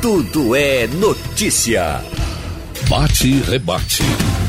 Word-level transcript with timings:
tudo 0.00 0.54
é 0.54 0.86
notícia. 0.86 2.00
Bate 2.88 3.28
e 3.28 3.40
rebate. 3.40 4.02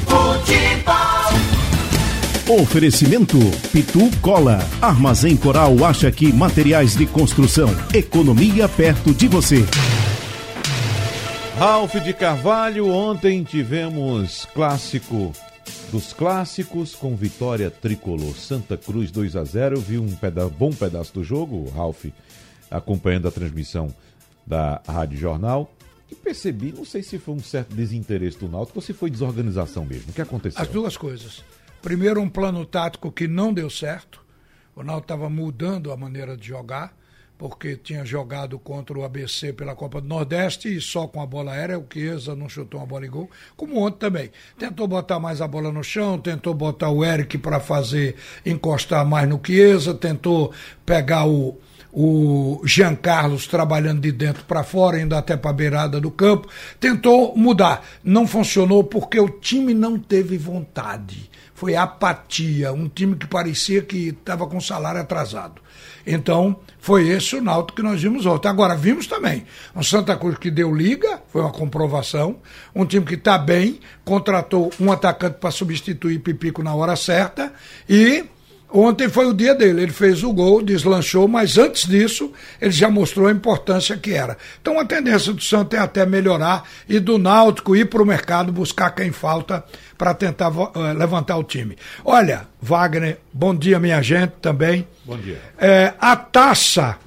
Futebol. 0.06 1.34
Oferecimento 2.62 3.38
Pitu 3.72 4.16
Cola. 4.22 4.60
Armazém 4.80 5.36
Coral 5.36 5.84
acha 5.84 6.12
que 6.12 6.32
materiais 6.32 6.96
de 6.96 7.08
construção. 7.08 7.70
Economia 7.94 8.70
perto 8.70 9.12
de 9.14 9.28
você. 9.28 9.66
Ralph 11.58 11.96
de 11.96 12.14
Carvalho, 12.14 12.88
ontem 12.88 13.44
tivemos 13.44 14.48
clássico 14.54 15.34
dos 15.92 16.14
clássicos 16.14 16.94
com 16.94 17.16
vitória 17.16 17.72
tricolor. 17.72 18.36
Santa 18.36 18.78
Cruz 18.78 19.10
2 19.10 19.36
a 19.36 19.44
0 19.44 19.78
Eu 19.78 19.82
vi 19.82 19.98
um 19.98 20.12
peda 20.12 20.48
bom 20.48 20.72
pedaço 20.72 21.14
do 21.16 21.24
jogo, 21.24 21.72
Ralph, 21.76 22.06
acompanhando 22.70 23.28
a 23.28 23.32
transmissão 23.32 23.92
da 24.50 24.82
Rádio 24.88 25.20
Jornal. 25.20 25.72
E 26.12 26.16
percebi, 26.16 26.74
não 26.76 26.84
sei 26.84 27.04
se 27.04 27.20
foi 27.20 27.36
um 27.36 27.40
certo 27.40 27.76
desinteresse 27.76 28.40
do 28.40 28.50
Náutico 28.50 28.80
ou 28.80 28.82
se 28.82 28.94
foi 28.94 29.12
desorganização 29.12 29.86
mesmo. 29.86 30.10
O 30.10 30.14
que 30.14 30.22
aconteceu? 30.22 30.60
As 30.60 30.68
duas 30.68 30.98
coisas. 30.98 31.44
Primeiro, 31.84 32.20
um 32.20 32.28
plano 32.28 32.66
tático 32.66 33.12
que 33.12 33.28
não 33.28 33.54
deu 33.54 33.70
certo. 33.70 34.20
O 34.76 34.82
Náutico 34.82 35.06
estava 35.06 35.30
mudando 35.30 35.92
a 35.92 35.98
maneira 35.98 36.36
de 36.36 36.48
jogar 36.48 36.98
porque 37.40 37.78
tinha 37.78 38.04
jogado 38.04 38.60
contra 38.60 39.00
o 39.00 39.04
ABC 39.06 39.54
pela 39.54 39.74
Copa 39.74 40.02
do 40.02 40.08
Nordeste 40.08 40.76
e 40.76 40.82
só 40.82 41.08
com 41.08 41.22
a 41.22 41.26
bola 41.26 41.54
aérea, 41.54 41.80
o 41.80 41.86
Chiesa 41.92 42.36
não 42.36 42.50
chutou 42.50 42.82
uma 42.82 42.86
bola 42.86 43.06
em 43.06 43.10
gol, 43.10 43.32
como 43.56 43.80
ontem 43.80 43.98
também. 43.98 44.30
Tentou 44.58 44.86
botar 44.90 45.22
mais 45.22 45.40
a 45.40 45.48
bola 45.48 45.72
no 45.72 45.82
chão, 45.82 46.20
tentou 46.20 46.54
botar 46.54 46.90
o 46.90 47.04
Eric 47.04 47.38
para 47.38 47.62
fazer 47.62 48.18
encostar 48.46 49.06
mais 49.06 49.28
no 49.30 49.40
Chiesa, 49.42 49.94
tentou 49.94 50.52
pegar 50.86 51.26
o, 51.26 51.58
o 51.92 52.62
Jean 52.64 52.96
Carlos 52.96 53.48
trabalhando 53.48 54.02
de 54.02 54.12
dentro 54.12 54.44
para 54.44 54.64
fora, 54.64 55.00
indo 55.00 55.16
até 55.16 55.36
para 55.36 55.52
a 55.52 55.54
beirada 55.54 56.00
do 56.00 56.12
campo, 56.12 56.48
tentou 56.80 57.36
mudar. 57.36 57.84
Não 58.04 58.28
funcionou 58.28 58.84
porque 58.84 59.20
o 59.20 59.30
time 59.30 59.74
não 59.74 59.98
teve 59.98 60.38
vontade. 60.38 61.30
Foi 61.54 61.76
apatia, 61.76 62.72
um 62.72 62.88
time 62.88 63.16
que 63.16 63.28
parecia 63.28 63.82
que 63.82 64.10
estava 64.10 64.48
com 64.48 64.62
salário 64.62 65.02
atrasado. 65.02 65.62
Então, 66.08 66.56
foi 66.80 67.10
esse 67.10 67.36
o 67.36 67.42
Náutico 67.42 67.76
que 67.76 67.84
nós 67.84 68.02
vimos 68.02 68.26
ontem. 68.26 68.48
Agora, 68.48 68.76
vimos 68.76 69.08
também 69.08 69.46
um 69.76 69.84
Santa 69.84 70.16
Cruz 70.16 70.38
que 70.38 70.50
deu 70.50 70.74
liga, 70.74 71.22
foi 71.28 71.42
uma 71.42 71.52
comprovação. 71.52 72.38
Um 72.74 72.86
time 72.86 73.06
que 73.06 73.16
está 73.16 73.38
bem, 73.38 73.80
contratou 74.06 74.72
um 74.80 74.92
atacante 74.92 75.38
para 75.40 75.52
substituir 75.52 76.20
Pipico 76.20 76.64
na 76.64 76.74
hora 76.74 76.96
certa. 76.96 77.52
E 77.90 78.26
ontem 78.72 79.10
foi 79.10 79.26
o 79.26 79.34
dia 79.34 79.54
dele. 79.56 79.84
Ele 79.84 79.92
fez 79.92 80.24
o 80.24 80.32
gol, 80.32 80.62
deslanchou, 80.62 81.28
mas 81.28 81.58
antes 81.58 81.88
disso, 81.88 82.32
ele 82.62 82.72
já 82.72 82.90
mostrou 82.90 83.28
a 83.28 83.32
importância 83.32 83.98
que 83.98 84.14
era. 84.14 84.38
Então, 84.62 84.80
a 84.80 84.86
tendência 84.86 85.34
do 85.34 85.42
Santa 85.42 85.78
é 85.78 85.80
até 85.80 86.06
melhorar 86.06 86.64
e 86.88 87.00
do 87.00 87.18
Náutico 87.18 87.76
ir 87.76 87.86
para 87.90 88.02
o 88.02 88.06
mercado 88.06 88.52
buscar 88.52 88.92
quem 88.92 89.12
falta 89.12 89.64
para 89.98 90.14
tentar 90.14 90.50
uh, 90.50 90.72
levantar 90.98 91.38
o 91.38 91.44
time. 91.44 91.78
Olha, 92.06 92.48
Wagner, 92.62 93.20
bom 93.34 93.54
dia, 93.54 93.80
minha 93.80 94.02
gente 94.02 94.34
também. 94.42 94.88
Bom 95.06 95.18
dia. 95.18 95.40
É, 95.58 95.94
a 96.00 96.16
taça 96.16 96.98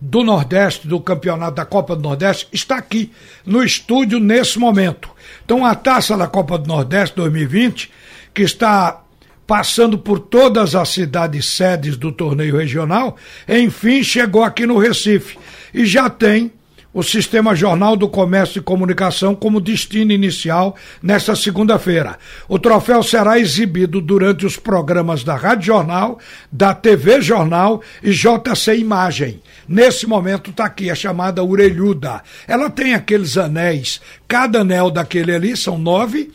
do 0.00 0.22
Nordeste, 0.22 0.86
do 0.86 1.00
campeonato 1.00 1.56
da 1.56 1.64
Copa 1.64 1.96
do 1.96 2.02
Nordeste, 2.02 2.48
está 2.52 2.76
aqui 2.76 3.10
no 3.44 3.62
estúdio 3.62 4.20
nesse 4.20 4.58
momento. 4.58 5.10
Então, 5.44 5.64
a 5.64 5.74
taça 5.74 6.16
da 6.16 6.26
Copa 6.26 6.58
do 6.58 6.68
Nordeste 6.68 7.16
2020, 7.16 7.90
que 8.34 8.42
está 8.42 9.02
passando 9.46 9.98
por 9.98 10.18
todas 10.18 10.74
as 10.74 10.88
cidades 10.88 11.46
sedes 11.46 11.96
do 11.96 12.10
torneio 12.10 12.56
regional, 12.56 13.16
enfim 13.48 14.02
chegou 14.02 14.42
aqui 14.42 14.66
no 14.66 14.78
Recife 14.78 15.38
e 15.72 15.84
já 15.86 16.10
tem 16.10 16.50
o 16.96 17.02
Sistema 17.02 17.54
Jornal 17.54 17.94
do 17.94 18.08
Comércio 18.08 18.58
e 18.58 18.62
Comunicação 18.62 19.34
como 19.34 19.60
destino 19.60 20.12
inicial 20.12 20.74
nesta 21.02 21.36
segunda-feira. 21.36 22.18
O 22.48 22.58
troféu 22.58 23.02
será 23.02 23.38
exibido 23.38 24.00
durante 24.00 24.46
os 24.46 24.56
programas 24.56 25.22
da 25.22 25.36
Rádio 25.36 25.66
Jornal, 25.66 26.18
da 26.50 26.74
TV 26.74 27.20
Jornal 27.20 27.82
e 28.02 28.12
JC 28.12 28.78
Imagem. 28.78 29.42
Nesse 29.68 30.06
momento 30.06 30.48
está 30.48 30.64
aqui 30.64 30.90
a 30.90 30.94
chamada 30.94 31.44
orelhuda. 31.44 32.22
Ela 32.48 32.70
tem 32.70 32.94
aqueles 32.94 33.36
anéis, 33.36 34.00
cada 34.26 34.60
anel 34.60 34.90
daquele 34.90 35.34
ali 35.34 35.54
são 35.54 35.76
nove, 35.76 36.32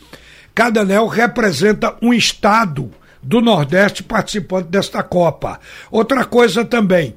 cada 0.54 0.82
anel 0.82 1.08
representa 1.08 1.96
um 2.00 2.14
estado 2.14 2.92
do 3.22 3.40
Nordeste 3.40 4.02
participante 4.02 4.68
desta 4.68 5.02
Copa. 5.02 5.60
Outra 5.90 6.24
coisa 6.24 6.64
também, 6.64 7.14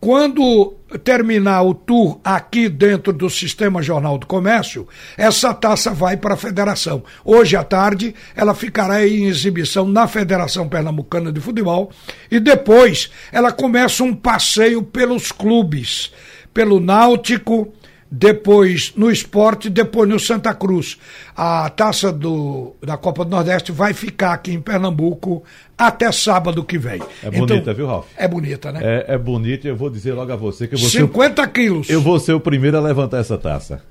quando 0.00 0.74
terminar 1.02 1.62
o 1.62 1.74
tour 1.74 2.20
aqui 2.22 2.68
dentro 2.68 3.12
do 3.12 3.28
Sistema 3.28 3.82
Jornal 3.82 4.16
do 4.16 4.26
Comércio, 4.26 4.86
essa 5.16 5.52
taça 5.52 5.90
vai 5.90 6.16
para 6.16 6.34
a 6.34 6.36
federação. 6.36 7.02
Hoje 7.24 7.56
à 7.56 7.64
tarde, 7.64 8.14
ela 8.34 8.54
ficará 8.54 9.06
em 9.06 9.24
exibição 9.24 9.86
na 9.86 10.06
Federação 10.06 10.68
Pernambucana 10.68 11.32
de 11.32 11.40
Futebol 11.40 11.90
e 12.30 12.38
depois 12.38 13.10
ela 13.32 13.50
começa 13.50 14.04
um 14.04 14.14
passeio 14.14 14.82
pelos 14.82 15.32
clubes, 15.32 16.12
pelo 16.54 16.80
Náutico, 16.80 17.72
depois 18.10 18.92
no 18.96 19.10
esporte, 19.10 19.68
depois 19.68 20.08
no 20.08 20.18
Santa 20.18 20.54
Cruz. 20.54 20.98
A 21.36 21.68
taça 21.70 22.10
do, 22.10 22.74
da 22.82 22.96
Copa 22.96 23.24
do 23.24 23.30
Nordeste 23.30 23.70
vai 23.70 23.92
ficar 23.92 24.32
aqui 24.32 24.52
em 24.52 24.60
Pernambuco 24.60 25.42
até 25.76 26.10
sábado 26.10 26.64
que 26.64 26.78
vem. 26.78 27.00
É 27.22 27.30
bonita, 27.30 27.54
então, 27.54 27.74
viu, 27.74 27.86
Ralf? 27.86 28.06
É 28.16 28.26
bonita, 28.26 28.72
né? 28.72 28.80
É, 28.82 29.14
é 29.14 29.18
bonita 29.18 29.68
eu 29.68 29.76
vou 29.76 29.90
dizer 29.90 30.12
logo 30.14 30.32
a 30.32 30.36
você 30.36 30.66
que 30.66 30.74
eu 30.74 30.78
vou 30.78 30.88
50 30.88 31.42
ser 31.42 31.48
o, 31.48 31.52
quilos. 31.52 31.90
Eu 31.90 32.00
vou 32.00 32.18
ser 32.18 32.32
o 32.32 32.40
primeiro 32.40 32.76
a 32.76 32.80
levantar 32.80 33.18
essa 33.18 33.36
taça. 33.36 33.82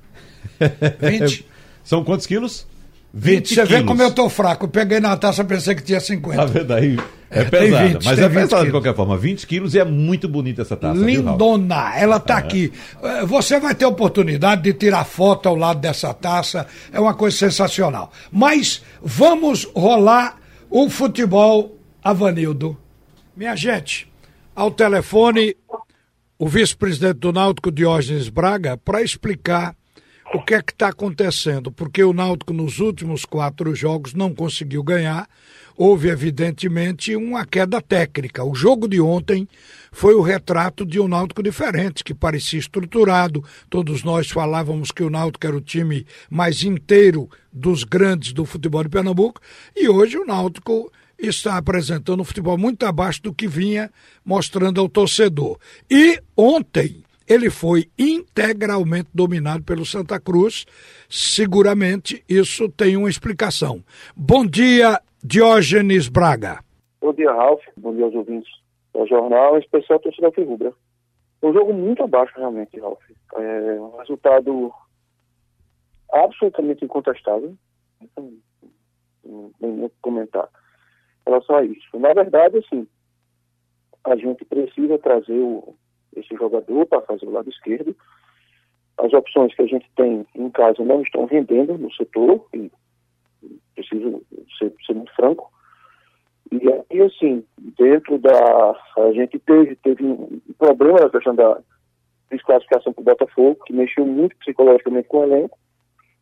20? 1.00 1.46
São 1.84 2.04
quantos 2.04 2.26
quilos? 2.26 2.66
20 3.14 3.48
Você 3.48 3.54
quilos. 3.54 3.68
vê 3.70 3.82
como 3.84 4.02
eu 4.02 4.10
tô 4.10 4.28
fraco. 4.28 4.66
Eu 4.66 4.68
peguei 4.68 5.00
na 5.00 5.16
taça 5.16 5.44
pensei 5.44 5.74
que 5.74 5.82
tinha 5.82 6.00
50. 6.00 6.36
Tá 6.36 6.44
vendo 6.44 6.72
aí? 6.74 6.98
É, 7.30 7.40
é 7.40 7.44
pesada, 7.44 7.88
20, 7.88 8.04
mas 8.04 8.18
é 8.18 8.28
pesada 8.28 8.64
de 8.64 8.70
qualquer 8.70 8.94
forma. 8.94 9.16
20 9.16 9.46
quilos 9.46 9.74
e 9.74 9.78
é 9.78 9.84
muito 9.84 10.28
bonita 10.28 10.62
essa 10.62 10.76
taça. 10.76 10.98
Lindona, 10.98 11.90
viu, 11.90 12.02
ela 12.02 12.20
tá 12.20 12.34
é. 12.34 12.38
aqui. 12.38 12.72
É, 13.02 13.26
você 13.26 13.60
vai 13.60 13.74
ter 13.74 13.84
oportunidade 13.84 14.62
de 14.62 14.72
tirar 14.72 15.04
foto 15.04 15.48
ao 15.48 15.54
lado 15.54 15.80
dessa 15.80 16.14
taça. 16.14 16.66
É 16.92 16.98
uma 16.98 17.14
coisa 17.14 17.36
sensacional. 17.36 18.12
Mas 18.32 18.82
vamos 19.02 19.68
rolar 19.74 20.38
o 20.70 20.88
futebol 20.88 21.76
Avanildo. 22.02 22.76
Minha 23.36 23.54
gente, 23.54 24.10
ao 24.54 24.70
telefone, 24.70 25.54
o 26.38 26.48
vice-presidente 26.48 27.18
do 27.18 27.32
Náutico, 27.32 27.70
Diógenes 27.70 28.28
Braga, 28.28 28.76
para 28.76 29.02
explicar 29.02 29.76
o 30.32 30.42
que 30.42 30.54
é 30.54 30.62
que 30.62 30.72
está 30.72 30.88
acontecendo, 30.88 31.72
porque 31.72 32.02
o 32.02 32.12
Náutico 32.12 32.52
nos 32.52 32.80
últimos 32.80 33.24
quatro 33.24 33.74
jogos 33.74 34.14
não 34.14 34.34
conseguiu 34.34 34.82
ganhar, 34.82 35.28
houve 35.78 36.08
evidentemente 36.08 37.14
uma 37.14 37.46
queda 37.46 37.80
técnica. 37.80 38.42
O 38.42 38.52
jogo 38.52 38.88
de 38.88 39.00
ontem 39.00 39.48
foi 39.92 40.12
o 40.14 40.20
retrato 40.20 40.84
de 40.84 40.98
um 40.98 41.06
Náutico 41.06 41.40
diferente, 41.40 42.02
que 42.02 42.12
parecia 42.12 42.58
estruturado. 42.58 43.44
Todos 43.70 44.02
nós 44.02 44.28
falávamos 44.28 44.90
que 44.90 45.04
o 45.04 45.08
Náutico 45.08 45.46
era 45.46 45.56
o 45.56 45.60
time 45.60 46.04
mais 46.28 46.64
inteiro 46.64 47.30
dos 47.52 47.84
grandes 47.84 48.32
do 48.32 48.44
futebol 48.44 48.82
de 48.82 48.88
Pernambuco, 48.88 49.40
e 49.74 49.88
hoje 49.88 50.18
o 50.18 50.26
Náutico 50.26 50.92
está 51.16 51.56
apresentando 51.56 52.20
um 52.20 52.24
futebol 52.24 52.58
muito 52.58 52.84
abaixo 52.84 53.22
do 53.22 53.32
que 53.32 53.46
vinha 53.46 53.88
mostrando 54.24 54.80
ao 54.80 54.88
torcedor. 54.88 55.58
E 55.88 56.20
ontem 56.36 57.04
ele 57.28 57.50
foi 57.50 57.88
integralmente 57.98 59.10
dominado 59.12 59.62
pelo 59.62 59.84
Santa 59.84 60.18
Cruz. 60.18 60.64
Seguramente 61.08 62.24
isso 62.28 62.68
tem 62.68 62.96
uma 62.96 63.10
explicação. 63.10 63.84
Bom 64.16 64.46
dia, 64.46 65.00
Diógenes 65.30 66.08
Braga. 66.08 66.64
Bom 67.02 67.12
dia, 67.12 67.30
Ralf. 67.30 67.62
Bom 67.76 67.94
dia 67.94 68.06
aos 68.06 68.14
ouvintes 68.14 68.50
do 68.94 69.06
jornal, 69.06 69.56
em 69.56 69.60
especial 69.60 69.98
a 69.98 70.02
torcida 70.02 70.30
Rubra. 70.34 70.72
Um 71.42 71.52
jogo 71.52 71.74
muito 71.74 72.02
abaixo, 72.02 72.32
realmente, 72.34 72.80
Ralf. 72.80 72.98
É 73.34 73.78
um 73.78 73.98
resultado 73.98 74.72
absolutamente 76.10 76.82
incontestável. 76.82 77.54
Então, 78.00 78.32
não 79.22 79.52
tem 79.60 79.70
muito 79.70 79.94
comentar 80.00 80.48
em 81.26 81.30
relação 81.30 81.56
a 81.56 81.62
isso. 81.62 81.98
Na 81.98 82.14
verdade, 82.14 82.56
assim, 82.56 82.88
a 84.04 84.16
gente 84.16 84.46
precisa 84.46 84.98
trazer 84.98 85.38
o, 85.38 85.76
esse 86.16 86.34
jogador 86.36 86.86
para 86.86 87.02
fazer 87.02 87.26
o 87.26 87.32
lado 87.32 87.50
esquerdo. 87.50 87.94
As 88.96 89.12
opções 89.12 89.54
que 89.54 89.60
a 89.60 89.66
gente 89.66 89.90
tem 89.94 90.26
em 90.34 90.48
casa 90.48 90.82
não 90.82 91.02
estão 91.02 91.26
rendendo 91.26 91.76
no 91.76 91.92
setor, 91.92 92.46
e 92.54 92.72
preciso 93.74 94.22
ser, 94.58 94.72
ser 94.86 94.94
muito 94.94 95.14
franco. 95.14 95.50
E 96.50 96.60
aí, 96.72 97.02
assim, 97.02 97.44
dentro 97.78 98.18
da. 98.18 98.76
A 98.98 99.12
gente 99.12 99.38
teve, 99.40 99.76
teve 99.76 100.04
um 100.04 100.40
problema 100.58 101.00
na 101.00 101.10
questão 101.10 101.34
da 101.34 101.60
desclassificação 102.30 102.92
para 102.92 103.02
o 103.02 103.04
Botafogo, 103.04 103.64
que 103.66 103.72
mexeu 103.72 104.06
muito 104.06 104.36
psicologicamente 104.36 105.08
com 105.08 105.18
o 105.18 105.24
elenco. 105.24 105.58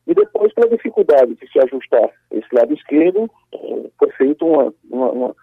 E 0.07 0.15
depois, 0.15 0.53
pela 0.55 0.69
dificuldade 0.69 1.35
de 1.35 1.51
se 1.51 1.59
ajustar 1.59 2.11
esse 2.31 2.47
lado 2.53 2.73
esquerdo, 2.73 3.29
foi 3.99 4.11
feita 4.13 4.45
uma, 4.45 4.73
uma, 4.89 5.11
uma, 5.11 5.37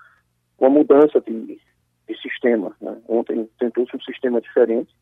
uma 0.59 0.69
mudança 0.69 1.19
de, 1.21 1.59
de 2.07 2.21
sistema. 2.21 2.73
Né? 2.81 2.97
Ontem 3.07 3.47
tentou-se 3.59 3.95
um 3.95 4.01
sistema 4.01 4.39
diferente 4.39 4.93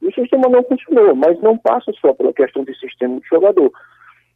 E 0.00 0.06
o 0.06 0.14
sistema 0.14 0.48
não 0.48 0.62
funcionou, 0.62 1.14
mas 1.16 1.40
não 1.40 1.58
passa 1.58 1.92
só 2.00 2.14
pela 2.14 2.32
questão 2.32 2.64
de 2.64 2.74
sistema 2.78 3.20
de 3.20 3.26
jogador. 3.26 3.72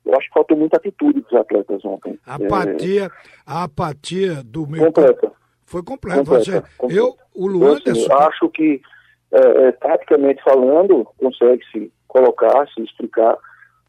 Eu 0.05 0.17
acho 0.17 0.29
que 0.29 0.35
faltou 0.35 0.57
muita 0.57 0.77
atitude 0.77 1.21
dos 1.21 1.33
atletas 1.33 1.85
ontem. 1.85 2.19
A 2.27 2.35
apatia, 2.35 3.05
é... 3.05 3.11
a 3.47 3.65
apatia 3.65 4.43
do 4.45 4.67
meu. 4.67 4.87
Completa. 4.87 5.33
Foi 5.65 5.83
completa. 5.83 6.19
completa, 6.19 6.45
Você, 6.45 6.63
completa. 6.77 7.01
Eu, 7.01 7.17
o 7.35 7.47
Luan. 7.47 7.79
Então, 7.79 7.93
assim, 7.93 8.07
eu 8.11 8.19
acho 8.19 8.49
que, 8.51 8.83
é, 9.33 9.69
é, 9.69 9.73
taticamente 9.73 10.43
falando, 10.43 11.07
consegue 11.19 11.65
se 11.73 11.93
colocar, 12.07 12.69
se 12.69 12.83
explicar. 12.83 13.37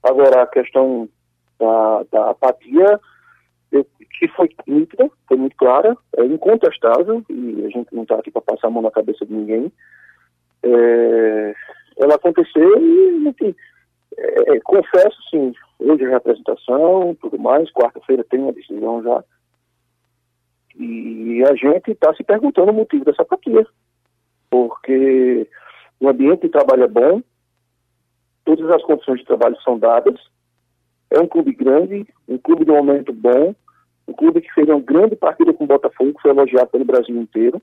Agora, 0.02 0.44
a 0.44 0.48
questão 0.48 1.10
da, 1.60 2.06
da 2.12 2.30
apatia, 2.32 3.00
eu, 3.72 3.86
que 4.20 4.28
foi 4.30 4.50
nítida, 4.66 5.10
foi 5.28 5.38
muito 5.38 5.56
clara, 5.58 5.98
é 6.18 6.26
incontestável, 6.26 7.24
e 7.30 7.66
a 7.66 7.70
gente 7.70 7.94
não 7.94 8.04
está 8.04 8.16
aqui 8.16 8.32
para 8.32 8.42
passar 8.42 8.68
a 8.68 8.72
mão 8.72 8.82
na 8.82 8.92
cabeça 8.92 9.26
de 9.26 9.34
ninguém. 9.34 9.72
É, 10.64 11.54
ela 11.98 12.16
aconteceu 12.16 12.82
e, 12.82 13.28
enfim, 13.28 13.56
é, 14.18 14.56
é, 14.56 14.60
confesso, 14.62 15.18
sim, 15.30 15.54
hoje 15.80 16.06
a 16.06 16.10
representação, 16.10 17.16
tudo 17.22 17.38
mais, 17.40 17.72
quarta-feira 17.72 18.24
tem 18.24 18.40
uma 18.40 18.54
decisão 18.54 19.04
já. 19.04 19.24
E 20.78 21.44
a 21.44 21.56
gente 21.56 21.92
está 21.92 22.14
se 22.14 22.24
perguntando 22.24 22.72
o 22.72 22.74
motivo 22.76 23.06
dessa 23.06 23.22
apatia. 23.22 23.66
Porque 24.50 25.48
o 26.00 26.10
ambiente 26.10 26.42
de 26.42 26.50
trabalho 26.50 26.84
é 26.84 26.88
bom, 26.88 27.22
todas 28.44 28.70
as 28.72 28.84
condições 28.84 29.20
de 29.20 29.26
trabalho 29.26 29.60
são 29.62 29.80
dadas, 29.80 30.20
é 31.10 31.20
um 31.20 31.28
clube 31.28 31.54
grande, 31.54 32.06
um 32.28 32.38
clube 32.38 32.66
de 32.66 32.72
momento 32.72 33.14
bom, 33.14 33.56
um 34.08 34.14
clube 34.14 34.42
que 34.42 34.54
fez 34.54 34.68
uma 34.68 34.80
grande 34.80 35.16
partida 35.16 35.54
com 35.54 35.64
o 35.64 35.68
Botafogo, 35.68 36.14
que 36.14 36.22
foi 36.22 36.32
elogiado 36.32 36.70
pelo 36.70 36.86
Brasil 36.86 37.16
inteiro. 37.16 37.62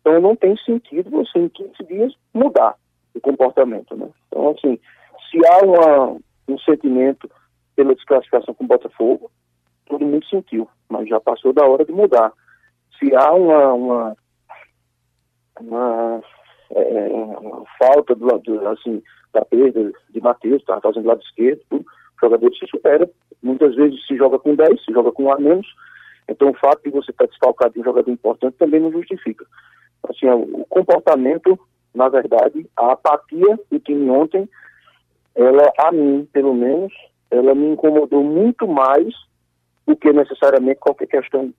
Então 0.00 0.20
não 0.20 0.36
tem 0.36 0.56
sentido 0.58 1.10
você 1.10 1.38
em 1.38 1.48
15 1.48 1.72
dias 1.88 2.14
mudar 2.32 2.76
o 3.14 3.20
comportamento, 3.20 3.96
né? 3.96 4.08
Então, 4.28 4.50
assim, 4.50 4.78
se 5.30 5.38
há 5.46 5.64
uma, 5.64 6.16
um 6.48 6.58
sentimento 6.58 7.30
pela 7.76 7.94
desclassificação 7.94 8.54
com 8.54 8.64
o 8.64 8.68
Botafogo, 8.68 9.30
todo 9.86 10.04
mundo 10.04 10.26
sentiu, 10.26 10.68
mas 10.88 11.08
já 11.08 11.20
passou 11.20 11.52
da 11.52 11.64
hora 11.64 11.84
de 11.84 11.92
mudar. 11.92 12.32
Se 12.98 13.14
há 13.14 13.32
uma, 13.32 13.72
uma, 13.72 14.16
uma, 15.60 16.22
é, 16.70 17.08
uma 17.08 17.64
falta 17.78 18.14
do, 18.14 18.26
do, 18.38 18.68
assim, 18.68 19.02
da 19.32 19.44
perda 19.44 19.92
de 20.10 20.20
Matheus, 20.20 20.60
estava 20.60 20.80
fazendo 20.80 21.06
lado 21.06 21.22
esquerdo, 21.22 21.62
o 21.72 21.84
jogador 22.20 22.52
se 22.54 22.66
supera. 22.66 23.08
Muitas 23.42 23.74
vezes 23.76 24.04
se 24.06 24.16
joga 24.16 24.38
com 24.38 24.54
10, 24.54 24.84
se 24.84 24.92
joga 24.92 25.12
com 25.12 25.24
um 25.24 25.32
a 25.32 25.38
menos. 25.38 25.66
Então 26.28 26.50
o 26.50 26.54
fato 26.54 26.82
de 26.82 26.90
você 26.90 27.10
estar 27.10 27.26
desfalcado 27.26 27.74
de 27.74 27.80
um 27.80 27.84
jogador 27.84 28.10
importante 28.10 28.56
também 28.58 28.80
não 28.80 28.92
justifica. 28.92 29.46
Assim, 30.08 30.28
o 30.28 30.64
comportamento, 30.68 31.58
na 31.94 32.08
verdade, 32.08 32.68
a 32.76 32.92
apatia 32.92 33.58
do 33.70 33.78
time 33.78 34.10
ontem, 34.10 34.48
ela, 35.38 35.72
a 35.78 35.92
mim, 35.92 36.28
pelo 36.32 36.52
menos, 36.52 36.92
ela 37.30 37.54
me 37.54 37.68
incomodou 37.68 38.24
muito 38.24 38.66
mais 38.66 39.06
do 39.86 39.96
que 39.96 40.12
necessariamente 40.12 40.80
qualquer 40.80 41.06
questão 41.06 41.54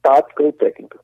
tática 0.00 0.42
ou 0.42 0.52
técnica. 0.52 0.98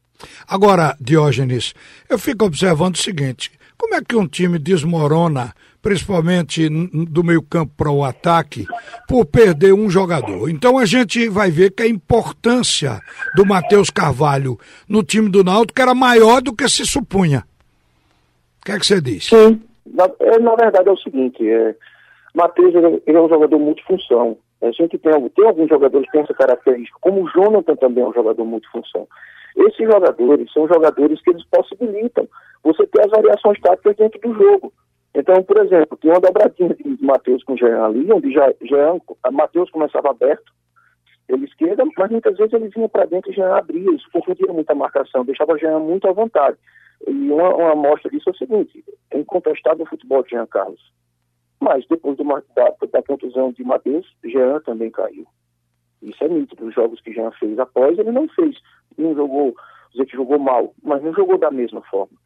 Agora, 0.49 0.97
Diógenes, 1.01 1.75
eu 2.09 2.17
fico 2.19 2.45
observando 2.45 2.95
o 2.95 2.99
seguinte: 2.99 3.51
como 3.77 3.97
é 3.97 4.01
que 4.01 4.15
um 4.15 4.29
time 4.29 4.61
desmorona, 4.61 5.53
principalmente 5.83 6.69
do 6.69 7.25
meio 7.25 7.43
campo 7.43 7.73
para 7.77 7.91
o 7.91 8.05
ataque, 8.05 8.65
por 9.09 9.27
perder 9.27 9.75
um 9.75 9.91
jogador? 9.91 10.49
Então 10.49 10.79
a 10.79 10.87
gente 10.87 11.29
vai 11.29 11.51
ver 11.51 11.73
que 11.73 11.83
a 11.83 11.89
importância 11.89 13.01
do 13.35 13.45
Matheus 13.45 13.91
Carvalho 13.91 14.57
no 14.89 15.03
time 15.03 15.29
do 15.29 15.43
Náutico 15.43 15.83
era 15.83 15.95
maior 15.95 16.41
do 16.41 16.55
que 16.55 16.69
se 16.69 16.87
supunha. 16.87 17.45
O 18.61 18.65
que 18.65 18.73
é 18.73 18.79
que 18.79 18.87
você 18.87 19.01
diz? 19.01 19.27
Sim, 19.27 19.61
na, 19.85 20.09
é, 20.21 20.39
na 20.39 20.55
verdade 20.55 20.89
é 20.89 20.93
o 20.93 20.97
seguinte, 20.97 21.47
é, 21.47 21.75
Matheus 22.35 22.75
ele 22.75 23.17
é 23.17 23.21
um 23.21 23.29
jogador 23.29 23.59
multifunção. 23.59 24.37
A 24.61 24.71
gente 24.71 24.99
tem, 24.99 25.29
tem 25.31 25.47
alguns 25.47 25.69
jogadores 25.69 26.07
que 26.07 26.13
têm 26.13 26.23
essa 26.23 26.35
característica, 26.35 26.99
como 27.01 27.23
o 27.23 27.29
Jonathan 27.31 27.77
também 27.77 28.03
é 28.03 28.09
um 28.09 28.15
jogador 28.15 28.45
multifunção. 28.45 29.07
Esses 29.57 29.87
jogadores 29.87 30.53
são 30.53 30.67
jogadores 30.67 31.21
que 31.23 31.31
eles 31.31 31.45
possibilitam 31.47 32.29
você 32.63 32.87
ter 32.87 33.05
as 33.05 33.11
variações 33.11 33.61
táticas 33.61 33.97
dentro 33.97 34.21
do 34.21 34.35
jogo. 34.35 34.73
Então, 35.15 35.43
por 35.45 35.59
exemplo, 35.59 35.97
tem 35.97 36.11
uma 36.11 36.21
dobradinha 36.21 36.75
de 36.75 37.05
Matheus 37.05 37.45
com 37.45 37.57
Jean 37.57 37.85
ali, 37.85 38.13
onde 38.13 38.33
Jean, 38.33 38.99
Matheus 39.31 39.71
começava 39.71 40.11
aberto, 40.11 40.53
pela 41.27 41.45
esquerda, 41.45 41.85
mas 41.97 42.11
muitas 42.11 42.37
vezes 42.37 42.53
ele 42.53 42.69
vinha 42.69 42.89
para 42.89 43.07
dentro 43.07 43.31
e 43.31 43.35
Jean 43.35 43.55
abria, 43.55 43.91
isso 43.93 44.09
confundia 44.13 44.53
muita 44.53 44.75
marcação, 44.75 45.25
deixava 45.25 45.59
Jean 45.59 45.79
muito 45.79 46.09
à 46.09 46.13
vontade. 46.13 46.57
E 47.07 47.11
uma, 47.11 47.55
uma 47.55 47.73
amostra 47.73 48.11
disso 48.11 48.29
é 48.29 48.33
o 48.33 48.37
seguinte, 48.37 48.85
é 49.11 49.19
incontestável 49.19 49.85
o 49.85 49.89
futebol 49.89 50.23
de 50.23 50.31
Jean 50.31 50.47
Carlos. 50.47 50.81
Mas 51.61 51.87
depois 51.89 52.17
do, 52.17 52.25
da, 52.25 52.75
da 52.93 53.03
contusão 53.03 53.53
de 53.53 53.65
Matheus, 53.65 54.07
Jean 54.25 54.61
também 54.61 54.91
caiu. 54.91 55.27
Isso 56.03 56.23
é 56.23 56.29
nítido. 56.29 56.67
Os 56.67 56.75
jogos 56.75 57.01
que 57.01 57.13
Jean 57.13 57.31
fez 57.33 57.59
após, 57.59 57.99
ele 57.99 58.11
não 58.11 58.29
fez. 58.29 58.57
Não 58.99 59.15
jogou, 59.15 59.55
dizer 59.93 60.07
que 60.07 60.17
jogou 60.17 60.39
mal, 60.39 60.75
mas 60.83 61.03
não 61.03 61.15
jogou 61.15 61.39
da 61.39 61.51
mesma 61.51 61.81
forma. 61.83 62.17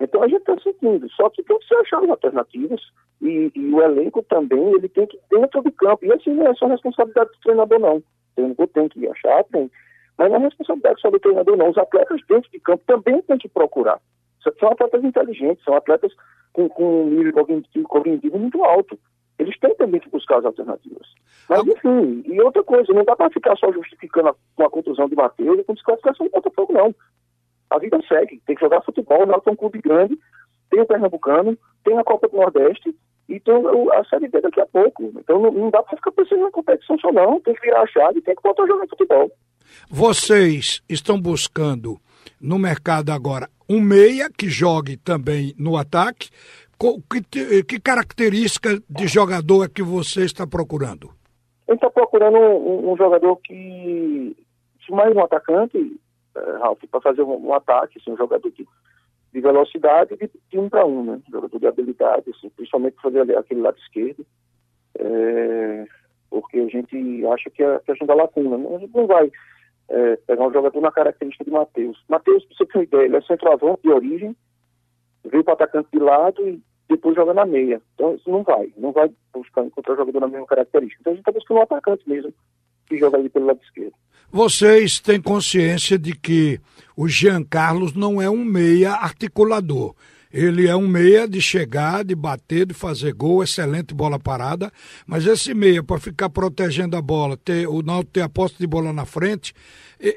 Então 0.00 0.22
a 0.22 0.28
gente 0.28 0.40
está 0.40 0.58
sentindo. 0.60 1.08
Só 1.10 1.28
que 1.30 1.42
tem 1.42 1.58
que 1.58 1.66
ser 1.66 1.76
achado 1.76 2.10
alternativas 2.10 2.80
e, 3.20 3.50
e, 3.54 3.74
o 3.74 3.82
elenco 3.82 4.22
também, 4.22 4.74
ele 4.74 4.88
tem 4.88 5.06
que 5.06 5.18
dentro 5.30 5.62
do 5.62 5.72
campo. 5.72 6.04
E 6.04 6.12
assim 6.12 6.34
não 6.34 6.46
é 6.46 6.54
só 6.54 6.66
responsabilidade 6.66 7.30
do 7.30 7.40
treinador, 7.40 7.78
não. 7.78 7.96
O 7.96 8.04
treinador 8.34 8.68
tem 8.68 8.88
que 8.88 9.08
achar, 9.08 9.44
tem. 9.44 9.70
Mas 10.18 10.30
não 10.30 10.36
é 10.36 10.42
responsabilidade 10.42 11.00
só 11.00 11.10
do 11.10 11.20
treinador, 11.20 11.56
não. 11.56 11.70
Os 11.70 11.78
atletas 11.78 12.20
dentro 12.28 12.50
de 12.50 12.60
campo 12.60 12.82
também 12.86 13.20
têm 13.22 13.38
que 13.38 13.48
procurar. 13.48 14.00
São 14.60 14.68
atletas 14.68 15.02
inteligentes, 15.02 15.64
são 15.64 15.74
atletas 15.74 16.12
com, 16.56 16.70
com 16.70 17.04
um 17.04 17.10
nível 17.10 17.32
cognitivo, 17.34 17.86
cognitivo 17.86 18.38
muito 18.38 18.64
alto. 18.64 18.98
Eles 19.38 19.58
têm 19.60 19.74
também 19.74 20.00
que 20.00 20.08
buscar 20.08 20.38
as 20.38 20.46
alternativas. 20.46 21.06
Mas, 21.46 21.66
enfim, 21.66 22.22
e 22.24 22.40
outra 22.40 22.64
coisa, 22.64 22.90
não 22.94 23.04
dá 23.04 23.14
para 23.14 23.30
ficar 23.30 23.54
só 23.56 23.70
justificando 23.70 24.30
a, 24.30 24.34
com 24.54 24.64
a 24.64 24.70
contusão 24.70 25.06
de 25.06 25.14
Matheus 25.14 25.62
com 25.66 25.74
desclassificação 25.74 26.26
do 26.26 26.32
Botafogo, 26.32 26.72
não. 26.72 26.94
A 27.68 27.78
vida 27.78 28.00
segue, 28.08 28.40
tem 28.46 28.56
que 28.56 28.62
jogar 28.62 28.80
futebol, 28.80 29.24
o 29.24 29.26
Náutico 29.26 29.50
é 29.50 29.52
um 29.52 29.56
clube 29.56 29.82
grande, 29.82 30.18
tem 30.70 30.80
o 30.80 30.86
Pernambucano, 30.86 31.58
tem 31.84 31.98
a 31.98 32.04
Copa 32.04 32.28
do 32.28 32.36
Nordeste 32.36 32.96
e 33.28 33.38
tem 33.38 33.54
a 33.92 34.04
Série 34.04 34.28
B 34.28 34.40
daqui 34.40 34.60
a 34.60 34.66
pouco. 34.66 35.12
Então 35.18 35.38
não, 35.38 35.50
não 35.50 35.70
dá 35.70 35.82
para 35.82 35.96
ficar 35.96 36.12
pensando 36.12 36.42
na 36.42 36.50
competição 36.50 36.98
só 36.98 37.12
não, 37.12 37.38
tem 37.40 37.54
que 37.54 37.60
virar 37.60 37.82
a 37.82 37.86
chave, 37.86 38.22
tem 38.22 38.34
que 38.34 38.42
voltar 38.42 38.62
a 38.62 38.66
jogar 38.66 38.88
futebol. 38.88 39.30
Vocês 39.90 40.82
estão 40.88 41.20
buscando 41.20 41.98
no 42.40 42.58
mercado 42.58 43.10
agora 43.10 43.48
um 43.68 43.80
meia 43.80 44.30
que 44.30 44.48
jogue 44.48 44.96
também 44.96 45.54
no 45.58 45.76
ataque. 45.76 46.30
Que, 47.30 47.64
que 47.64 47.80
característica 47.80 48.78
de 48.88 49.08
jogador 49.08 49.64
é 49.64 49.68
que 49.68 49.82
você 49.82 50.24
está 50.24 50.46
procurando? 50.46 51.10
Ele 51.66 51.76
está 51.76 51.88
procurando 51.88 52.36
um, 52.36 52.92
um, 52.92 52.96
jogador 52.96 53.36
que, 53.36 54.36
mais 54.90 55.16
um 55.16 55.20
atacante, 55.20 55.98
é, 56.36 56.40
Ralf, 56.58 56.78
para 56.90 57.00
fazer 57.00 57.22
um, 57.22 57.46
um, 57.46 57.54
ataque, 57.54 57.98
assim, 57.98 58.12
um 58.12 58.16
jogador 58.16 58.50
de, 58.50 58.68
de 59.32 59.40
velocidade 59.40 60.16
de, 60.16 60.30
de 60.50 60.58
um 60.58 60.68
para 60.68 60.84
um, 60.84 61.02
né? 61.02 61.20
Jogador 61.30 61.58
de 61.58 61.66
habilidade, 61.66 62.30
assim, 62.30 62.50
principalmente 62.50 63.00
fazer 63.00 63.22
aquele 63.36 63.62
lado 63.62 63.78
esquerdo. 63.78 64.26
É, 64.98 65.86
porque 66.28 66.58
a 66.58 66.68
gente 66.68 67.26
acha 67.26 67.48
que 67.48 67.62
é 67.62 67.76
a 67.76 67.80
questão 67.80 68.06
da 68.06 68.14
lacuna. 68.14 68.56
A 68.76 68.78
gente 68.78 68.94
não 68.94 69.06
vai 69.06 69.32
é, 69.88 70.18
um 70.38 70.52
jogador 70.52 70.80
na 70.80 70.92
característica 70.92 71.44
de 71.44 71.50
Matheus. 71.50 72.02
Matheus, 72.08 72.44
para 72.44 72.56
você 72.56 72.66
ter 72.66 72.78
uma 72.78 72.84
ideia, 72.84 73.04
ele 73.04 73.16
é 73.16 73.22
centroavante 73.22 73.82
de 73.82 73.90
origem, 73.90 74.36
veio 75.24 75.44
para 75.44 75.54
atacante 75.54 75.88
de 75.92 75.98
lado 75.98 76.46
e 76.48 76.60
depois 76.88 77.14
joga 77.14 77.34
na 77.34 77.44
meia. 77.44 77.80
Então 77.94 78.14
isso 78.14 78.30
não 78.30 78.42
vai, 78.42 78.72
não 78.76 78.92
vai 78.92 79.10
buscar 79.32 79.64
encontrar 79.64 79.96
jogador 79.96 80.20
na 80.20 80.28
mesma 80.28 80.46
característica. 80.46 81.00
Então 81.00 81.12
a 81.12 81.16
gente 81.16 81.22
está 81.22 81.32
buscando 81.32 81.58
um 81.58 81.62
atacante 81.62 82.08
mesmo, 82.08 82.32
que 82.86 82.98
joga 82.98 83.18
ali 83.18 83.28
pelo 83.28 83.46
lado 83.46 83.60
esquerdo. 83.62 83.94
Vocês 84.30 85.00
têm 85.00 85.22
consciência 85.22 85.98
de 85.98 86.12
que 86.12 86.60
o 86.96 87.08
Jean 87.08 87.44
Carlos 87.44 87.94
não 87.94 88.20
é 88.20 88.28
um 88.28 88.44
meia 88.44 88.92
articulador. 88.92 89.94
Ele 90.36 90.68
é 90.68 90.76
um 90.76 90.86
meia 90.86 91.26
de 91.26 91.40
chegar, 91.40 92.04
de 92.04 92.14
bater, 92.14 92.66
de 92.66 92.74
fazer 92.74 93.14
gol, 93.14 93.42
excelente 93.42 93.94
bola 93.94 94.18
parada, 94.18 94.70
mas 95.06 95.26
esse 95.26 95.54
meia 95.54 95.82
para 95.82 95.98
ficar 95.98 96.28
protegendo 96.28 96.94
a 96.94 97.00
bola, 97.00 97.38
ter 97.38 97.66
o 97.66 97.80
Náutico 97.80 98.12
ter 98.12 98.20
a 98.20 98.28
posse 98.28 98.58
de 98.58 98.66
bola 98.66 98.92
na 98.92 99.06
frente, 99.06 99.54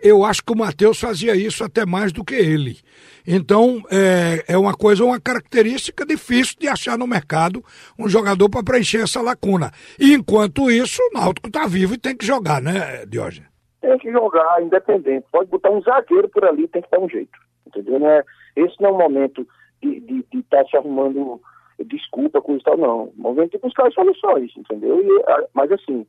eu 0.04 0.26
acho 0.26 0.44
que 0.44 0.52
o 0.52 0.58
Matheus 0.58 1.00
fazia 1.00 1.38
isso 1.38 1.64
até 1.64 1.86
mais 1.86 2.12
do 2.12 2.26
que 2.26 2.36
ele. 2.36 2.80
Então, 3.26 3.82
é, 3.90 4.44
é 4.50 4.58
uma 4.58 4.74
coisa, 4.74 5.06
uma 5.06 5.22
característica 5.22 6.06
difícil 6.06 6.58
de 6.60 6.68
achar 6.68 6.98
no 6.98 7.08
mercado 7.08 7.64
um 7.98 8.10
jogador 8.10 8.50
para 8.50 8.62
preencher 8.62 9.04
essa 9.04 9.22
lacuna. 9.22 9.72
E 9.98 10.14
enquanto 10.14 10.70
isso, 10.70 11.02
o 11.02 11.18
Náutico 11.18 11.48
está 11.48 11.66
vivo 11.66 11.94
e 11.94 11.98
tem 11.98 12.14
que 12.14 12.26
jogar, 12.26 12.62
né, 12.62 13.06
Diógenes? 13.06 13.48
Tem 13.80 13.98
que 13.98 14.12
jogar, 14.12 14.62
independente. 14.62 15.26
Pode 15.32 15.50
botar 15.50 15.72
um 15.72 15.82
zagueiro 15.82 16.28
por 16.28 16.44
ali, 16.44 16.68
tem 16.68 16.82
que 16.82 16.92
dar 16.92 17.00
um 17.00 17.08
jeito. 17.08 17.40
Entendeu? 17.66 18.00
Não 18.00 18.10
é, 18.10 18.22
esse 18.58 18.76
não 18.82 18.90
é 18.90 18.92
o 18.92 18.98
momento 18.98 19.48
de 19.82 20.26
estar 20.34 20.64
tá 20.64 20.70
se 20.70 20.78
arrumando 20.78 21.42
desculpa 21.86 22.42
com 22.42 22.56
isso 22.56 22.66
tal, 22.66 22.78
não. 22.78 23.04
O 23.06 23.14
momento 23.18 23.52
de 23.52 23.58
buscar 23.60 23.92
soluções, 23.92 24.52
entendeu? 24.58 25.00
E, 25.02 25.24
mas 25.54 25.72
assim, 25.72 26.06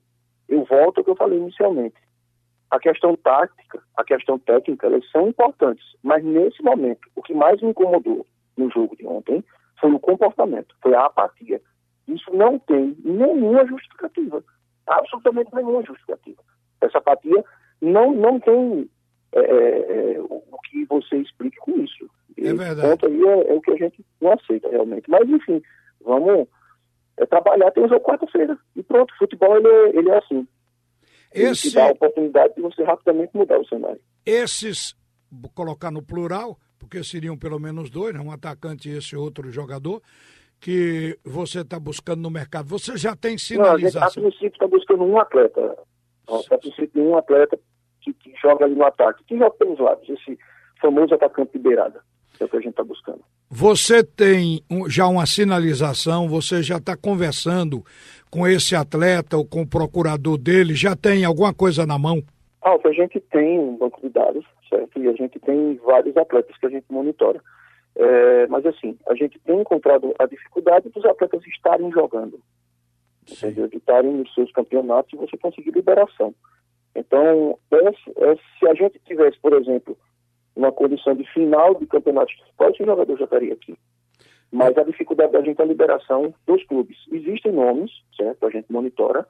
eu 0.48 0.64
volto 0.64 0.98
ao 0.98 1.04
que 1.04 1.10
eu 1.10 1.16
falei 1.16 1.38
inicialmente. 1.38 1.96
A 2.70 2.78
questão 2.78 3.16
tática, 3.16 3.82
a 3.96 4.04
questão 4.04 4.38
técnica, 4.38 4.86
elas 4.86 5.08
são 5.10 5.28
importantes. 5.28 5.84
Mas 6.02 6.24
nesse 6.24 6.62
momento, 6.62 7.08
o 7.16 7.22
que 7.22 7.34
mais 7.34 7.60
me 7.60 7.70
incomodou 7.70 8.26
no 8.56 8.70
jogo 8.70 8.96
de 8.96 9.06
ontem 9.06 9.44
foi 9.80 9.92
o 9.92 9.98
comportamento, 9.98 10.74
foi 10.82 10.94
a 10.94 11.06
apatia. 11.06 11.60
Isso 12.06 12.30
não 12.32 12.58
tem 12.58 12.96
nenhuma 13.04 13.66
justificativa, 13.66 14.44
absolutamente 14.86 15.54
nenhuma 15.54 15.82
justificativa. 15.82 16.42
Essa 16.80 16.98
apatia 16.98 17.44
não, 17.80 18.12
não 18.12 18.38
tem 18.40 18.88
é, 19.32 19.40
é, 19.40 20.14
é 20.14 20.20
o 20.20 20.58
que 20.64 20.84
você 20.86 21.16
explique 21.16 21.56
com 21.58 21.72
isso. 21.80 21.99
É 22.50 22.54
verdade. 22.54 22.88
Ponto 22.88 23.06
aí 23.06 23.22
é, 23.22 23.50
é, 23.50 23.54
o 23.54 23.60
que 23.60 23.70
a 23.70 23.76
gente 23.76 24.04
não 24.20 24.32
aceita 24.32 24.68
realmente. 24.68 25.08
Mas, 25.08 25.28
enfim, 25.28 25.62
vamos 26.04 26.48
é, 27.16 27.26
trabalhar, 27.26 27.70
tem 27.70 27.88
jogo 27.88 28.04
quarta-feira. 28.04 28.58
E 28.76 28.82
pronto, 28.82 29.14
futebol 29.18 29.56
ele 29.56 29.68
é, 29.68 29.98
ele 29.98 30.10
é 30.10 30.18
assim. 30.18 30.46
Esse... 31.32 31.68
Ele 31.68 31.74
dá 31.74 31.88
a 31.88 31.92
oportunidade 31.92 32.54
de 32.54 32.62
você 32.62 32.82
rapidamente 32.82 33.30
mudar 33.34 33.58
o 33.58 33.66
cenário. 33.66 34.00
Esses, 34.26 34.96
vou 35.30 35.50
colocar 35.54 35.90
no 35.90 36.02
plural, 36.02 36.58
porque 36.78 37.04
seriam 37.04 37.36
pelo 37.36 37.58
menos 37.58 37.90
dois, 37.90 38.14
né? 38.14 38.20
um 38.20 38.32
atacante 38.32 38.88
e 38.88 38.96
esse 38.96 39.16
outro 39.16 39.50
jogador, 39.50 40.02
que 40.60 41.18
você 41.24 41.60
está 41.60 41.78
buscando 41.80 42.20
no 42.20 42.30
mercado. 42.30 42.68
Você 42.68 42.96
já 42.96 43.16
tem 43.16 43.38
sinalização? 43.38 44.00
Não, 44.00 44.06
a, 44.06 44.10
gente, 44.10 44.18
a 44.18 44.22
princípio 44.22 44.48
está 44.48 44.66
buscando 44.66 45.04
um 45.04 45.18
atleta. 45.18 45.78
A 46.28 46.58
princípio 46.58 47.02
um 47.02 47.16
atleta 47.16 47.58
que, 48.00 48.12
que, 48.12 48.34
joga 48.40 48.64
ali 48.64 48.74
no 48.74 48.84
ataque, 48.84 49.24
que 49.24 49.38
joga 49.38 49.56
pelos 49.56 49.78
lados, 49.78 50.08
esse 50.08 50.38
famoso 50.80 51.14
atacante 51.14 51.52
de 51.52 51.58
beirada. 51.58 52.00
É 52.40 52.44
o 52.44 52.48
que 52.48 52.56
a 52.56 52.60
gente 52.60 52.70
está 52.70 52.82
buscando. 52.82 53.20
Você 53.50 54.02
tem 54.02 54.62
já 54.88 55.06
uma 55.06 55.26
sinalização, 55.26 56.28
você 56.28 56.62
já 56.62 56.78
está 56.78 56.96
conversando 56.96 57.84
com 58.30 58.46
esse 58.46 58.74
atleta 58.74 59.36
ou 59.36 59.44
com 59.44 59.62
o 59.62 59.66
procurador 59.66 60.38
dele, 60.38 60.74
já 60.74 60.96
tem 60.96 61.24
alguma 61.24 61.52
coisa 61.52 61.84
na 61.84 61.98
mão? 61.98 62.22
Ah, 62.62 62.76
a 62.82 62.92
gente 62.92 63.20
tem 63.20 63.58
um 63.58 63.76
banco 63.76 64.00
de 64.00 64.08
dados, 64.08 64.44
certo? 64.68 65.02
E 65.02 65.08
a 65.08 65.12
gente 65.12 65.38
tem 65.40 65.76
vários 65.84 66.16
atletas 66.16 66.56
que 66.56 66.66
a 66.66 66.70
gente 66.70 66.86
monitora. 66.90 67.42
É, 67.96 68.46
mas 68.46 68.64
assim, 68.64 68.96
a 69.08 69.14
gente 69.14 69.38
tem 69.40 69.60
encontrado 69.60 70.14
a 70.18 70.26
dificuldade 70.26 70.88
dos 70.88 71.04
atletas 71.04 71.44
estarem 71.46 71.90
jogando, 71.90 72.40
entendeu? 73.30 73.66
De 73.68 73.76
estarem 73.76 74.12
nos 74.12 74.32
seus 74.32 74.50
campeonatos 74.52 75.12
e 75.12 75.16
você 75.16 75.36
conseguir 75.36 75.72
liberação. 75.72 76.34
Então, 76.94 77.58
se 77.68 78.68
a 78.68 78.74
gente 78.74 78.98
tivesse, 79.06 79.38
por 79.40 79.52
exemplo, 79.54 79.98
uma 80.54 80.72
condição 80.72 81.14
de 81.14 81.24
final 81.32 81.74
de 81.74 81.86
campeonato 81.86 82.32
de 82.32 82.66
esse 82.70 82.84
jogador 82.84 83.16
já 83.16 83.24
estaria 83.24 83.52
aqui. 83.52 83.76
Mas 84.52 84.76
a 84.76 84.82
dificuldade 84.82 85.32
da 85.32 85.42
gente 85.42 85.60
é 85.60 85.64
a 85.64 85.66
liberação 85.66 86.34
dos 86.46 86.64
clubes. 86.64 86.96
Existem 87.12 87.52
nomes, 87.52 87.90
certo? 88.16 88.46
A 88.46 88.50
gente 88.50 88.70
monitora, 88.70 89.26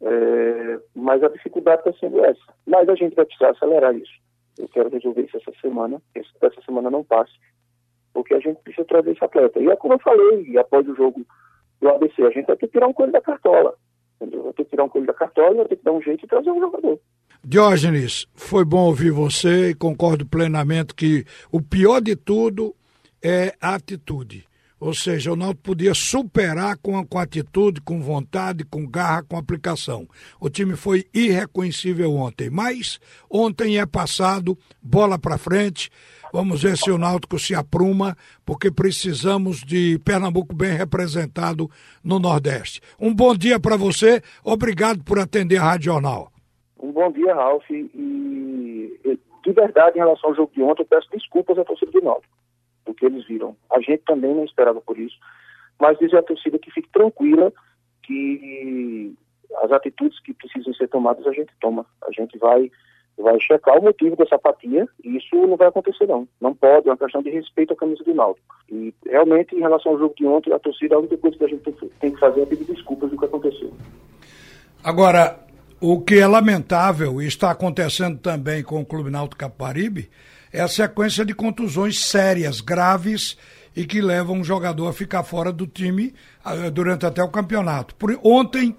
é, 0.00 0.78
mas 0.94 1.22
a 1.22 1.28
dificuldade 1.28 1.80
está 1.80 1.92
sendo 1.98 2.24
essa. 2.24 2.54
Mas 2.66 2.88
a 2.88 2.94
gente 2.94 3.14
vai 3.14 3.24
precisar 3.24 3.50
acelerar 3.50 3.94
isso. 3.94 4.12
Eu 4.58 4.68
quero 4.68 4.88
resolver 4.88 5.22
isso 5.22 5.36
essa 5.36 5.52
semana, 5.60 6.00
que 6.14 6.20
essa 6.20 6.62
semana 6.64 6.90
não 6.90 7.04
passe, 7.04 7.32
porque 8.14 8.34
a 8.34 8.40
gente 8.40 8.60
precisa 8.62 8.86
trazer 8.86 9.12
esse 9.12 9.24
atleta. 9.24 9.60
E 9.60 9.68
é 9.68 9.76
como 9.76 9.94
eu 9.94 9.98
falei, 9.98 10.56
após 10.58 10.88
o 10.88 10.94
jogo 10.94 11.26
do 11.80 11.88
ABC, 11.88 12.22
a 12.22 12.30
gente 12.30 12.46
vai 12.46 12.56
ter 12.56 12.66
que 12.66 12.72
tirar 12.72 12.86
um 12.86 12.92
coelho 12.92 13.12
da 13.12 13.20
cartola. 13.20 13.74
Entendeu? 14.20 14.44
Vai 14.44 14.52
ter 14.52 14.64
que 14.64 14.70
tirar 14.70 14.84
um 14.84 14.88
coelho 14.88 15.06
da 15.06 15.14
cartola 15.14 15.52
e 15.52 15.56
vai 15.56 15.66
ter 15.66 15.76
que 15.76 15.84
dar 15.84 15.92
um 15.92 16.02
jeito 16.02 16.20
de 16.20 16.26
trazer 16.26 16.50
um 16.50 16.60
jogador. 16.60 16.98
Diógenes, 17.44 18.26
foi 18.34 18.64
bom 18.64 18.86
ouvir 18.86 19.12
você 19.12 19.70
e 19.70 19.74
concordo 19.74 20.26
plenamente 20.26 20.94
que 20.94 21.24
o 21.52 21.60
pior 21.62 22.00
de 22.00 22.16
tudo 22.16 22.74
é 23.22 23.54
a 23.60 23.74
atitude. 23.74 24.44
Ou 24.78 24.92
seja, 24.92 25.32
o 25.32 25.36
Náutico 25.36 25.62
podia 25.62 25.94
superar 25.94 26.76
com, 26.76 27.02
com 27.06 27.18
atitude, 27.18 27.80
com 27.80 28.00
vontade, 28.02 28.64
com 28.64 28.86
garra, 28.86 29.22
com 29.22 29.36
aplicação. 29.36 30.06
O 30.38 30.50
time 30.50 30.76
foi 30.76 31.06
irreconhecível 31.14 32.14
ontem, 32.14 32.50
mas 32.50 33.00
ontem 33.30 33.78
é 33.78 33.86
passado, 33.86 34.58
bola 34.82 35.18
para 35.18 35.38
frente. 35.38 35.90
Vamos 36.36 36.62
ver 36.62 36.76
se 36.76 36.90
o 36.90 36.98
Náutico 36.98 37.38
se 37.38 37.54
apruma, 37.54 38.14
porque 38.44 38.70
precisamos 38.70 39.62
de 39.64 39.98
Pernambuco 40.00 40.54
bem 40.54 40.76
representado 40.76 41.66
no 42.04 42.18
Nordeste. 42.18 42.82
Um 43.00 43.14
bom 43.14 43.34
dia 43.34 43.58
para 43.58 43.74
você, 43.78 44.20
obrigado 44.44 45.02
por 45.02 45.18
atender 45.18 45.56
a 45.56 45.62
Rádio 45.62 45.92
Jornal. 45.92 46.30
Um 46.78 46.92
bom 46.92 47.10
dia, 47.10 47.34
Ralf. 47.34 47.64
E 47.70 49.18
de 49.46 49.52
verdade, 49.54 49.96
em 49.96 50.00
relação 50.00 50.28
ao 50.28 50.36
jogo 50.36 50.52
de 50.52 50.60
ontem, 50.60 50.82
eu 50.82 50.86
peço 50.86 51.08
desculpas 51.10 51.56
à 51.56 51.64
torcida 51.64 51.90
do 51.90 52.02
Náutico, 52.02 52.36
do 52.84 52.92
que 52.92 53.06
eles 53.06 53.26
viram. 53.26 53.56
A 53.72 53.80
gente 53.80 54.02
também 54.04 54.34
não 54.34 54.44
esperava 54.44 54.82
por 54.82 54.98
isso, 54.98 55.16
mas 55.80 55.98
dizer 55.98 56.18
à 56.18 56.22
torcida 56.22 56.58
que 56.58 56.70
fique 56.70 56.90
tranquila 56.90 57.50
que 58.02 59.14
as 59.62 59.72
atitudes 59.72 60.20
que 60.20 60.34
precisam 60.34 60.74
ser 60.74 60.88
tomadas 60.88 61.26
a 61.26 61.32
gente 61.32 61.50
toma. 61.62 61.86
A 62.06 62.12
gente 62.12 62.36
vai 62.36 62.70
vai 63.18 63.38
checar 63.40 63.78
o 63.78 63.82
motivo 63.82 64.16
dessa 64.16 64.36
apatia 64.36 64.86
e 65.02 65.16
isso 65.16 65.34
não 65.34 65.56
vai 65.56 65.68
acontecer 65.68 66.06
não. 66.06 66.28
Não 66.40 66.54
pode, 66.54 66.88
é 66.88 66.90
uma 66.90 66.96
questão 66.96 67.22
de 67.22 67.30
respeito 67.30 67.72
à 67.72 67.76
camisa 67.76 68.04
do 68.04 68.14
Náutico. 68.14 68.54
E 68.70 68.94
realmente, 69.06 69.54
em 69.54 69.60
relação 69.60 69.92
ao 69.92 69.98
jogo 69.98 70.14
de 70.16 70.26
ontem, 70.26 70.52
a 70.52 70.58
torcida, 70.58 70.94
a 70.94 70.98
única 70.98 71.16
coisa 71.16 71.36
que 71.36 71.44
a 71.44 71.48
gente 71.48 71.72
tem 72.00 72.12
que 72.12 72.20
fazer 72.20 72.42
é 72.42 72.46
pedir 72.46 72.64
desculpas 72.64 73.10
do 73.10 73.18
que 73.18 73.24
aconteceu. 73.24 73.72
Agora, 74.84 75.38
o 75.80 76.00
que 76.00 76.18
é 76.18 76.26
lamentável 76.26 77.20
e 77.20 77.26
está 77.26 77.50
acontecendo 77.50 78.18
também 78.18 78.62
com 78.62 78.80
o 78.80 78.86
Clube 78.86 79.10
Náutico 79.10 79.40
Caparibe 79.40 80.08
é 80.52 80.60
a 80.60 80.68
sequência 80.68 81.24
de 81.24 81.34
contusões 81.34 82.04
sérias, 82.04 82.60
graves 82.60 83.36
e 83.74 83.84
que 83.84 84.00
levam 84.00 84.36
um 84.36 84.44
jogador 84.44 84.88
a 84.88 84.92
ficar 84.92 85.22
fora 85.22 85.52
do 85.52 85.66
time 85.66 86.14
uh, 86.44 86.70
durante 86.70 87.04
até 87.04 87.22
o 87.22 87.28
campeonato. 87.28 87.94
Por, 87.96 88.18
ontem, 88.24 88.74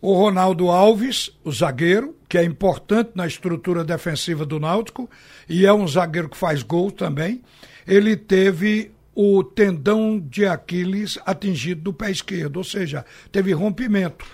o 0.00 0.12
Ronaldo 0.14 0.68
Alves, 0.68 1.30
o 1.42 1.50
zagueiro, 1.50 2.14
que 2.32 2.38
é 2.38 2.44
importante 2.44 3.10
na 3.14 3.26
estrutura 3.26 3.84
defensiva 3.84 4.46
do 4.46 4.58
Náutico 4.58 5.06
e 5.46 5.66
é 5.66 5.72
um 5.74 5.86
zagueiro 5.86 6.30
que 6.30 6.36
faz 6.38 6.62
gol 6.62 6.90
também, 6.90 7.42
ele 7.86 8.16
teve 8.16 8.90
o 9.14 9.44
tendão 9.44 10.18
de 10.18 10.46
Aquiles 10.46 11.18
atingido 11.26 11.82
do 11.82 11.92
pé 11.92 12.10
esquerdo, 12.10 12.56
ou 12.56 12.64
seja, 12.64 13.04
teve 13.30 13.52
rompimento 13.52 14.24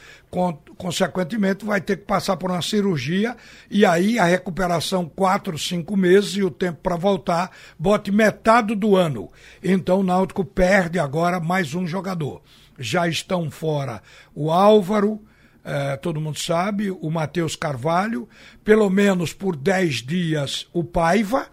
consequentemente 0.76 1.64
vai 1.64 1.81
ter 1.81 1.97
que 1.97 2.05
passar 2.05 2.37
por 2.37 2.52
uma 2.52 2.62
cirurgia 2.62 3.37
e 3.69 3.85
aí 3.85 4.17
a 4.17 4.25
recuperação 4.26 5.09
quatro, 5.09 5.59
cinco 5.59 5.97
meses 5.97 6.37
e 6.37 6.43
o 6.45 6.52
tempo 6.52 6.78
para 6.81 6.95
voltar 6.95 7.50
bote 7.76 8.12
metade 8.12 8.76
do 8.76 8.95
ano. 8.95 9.28
Então 9.61 10.00
o 10.00 10.05
Náutico 10.05 10.45
perde 10.45 11.00
agora 11.00 11.40
mais 11.40 11.75
um 11.75 11.85
jogador. 11.85 12.43
Já 12.78 13.09
estão 13.09 13.50
fora 13.50 14.00
o 14.33 14.52
Álvaro, 14.52 15.21
eh, 15.70 15.98
todo 15.98 16.18
mundo 16.18 16.38
sabe, 16.38 16.90
o 16.90 17.10
Matheus 17.10 17.54
Carvalho, 17.54 18.26
pelo 18.64 18.88
menos 18.88 19.34
por 19.34 19.54
dez 19.54 19.96
dias 19.96 20.66
o 20.72 20.82
Paiva, 20.82 21.46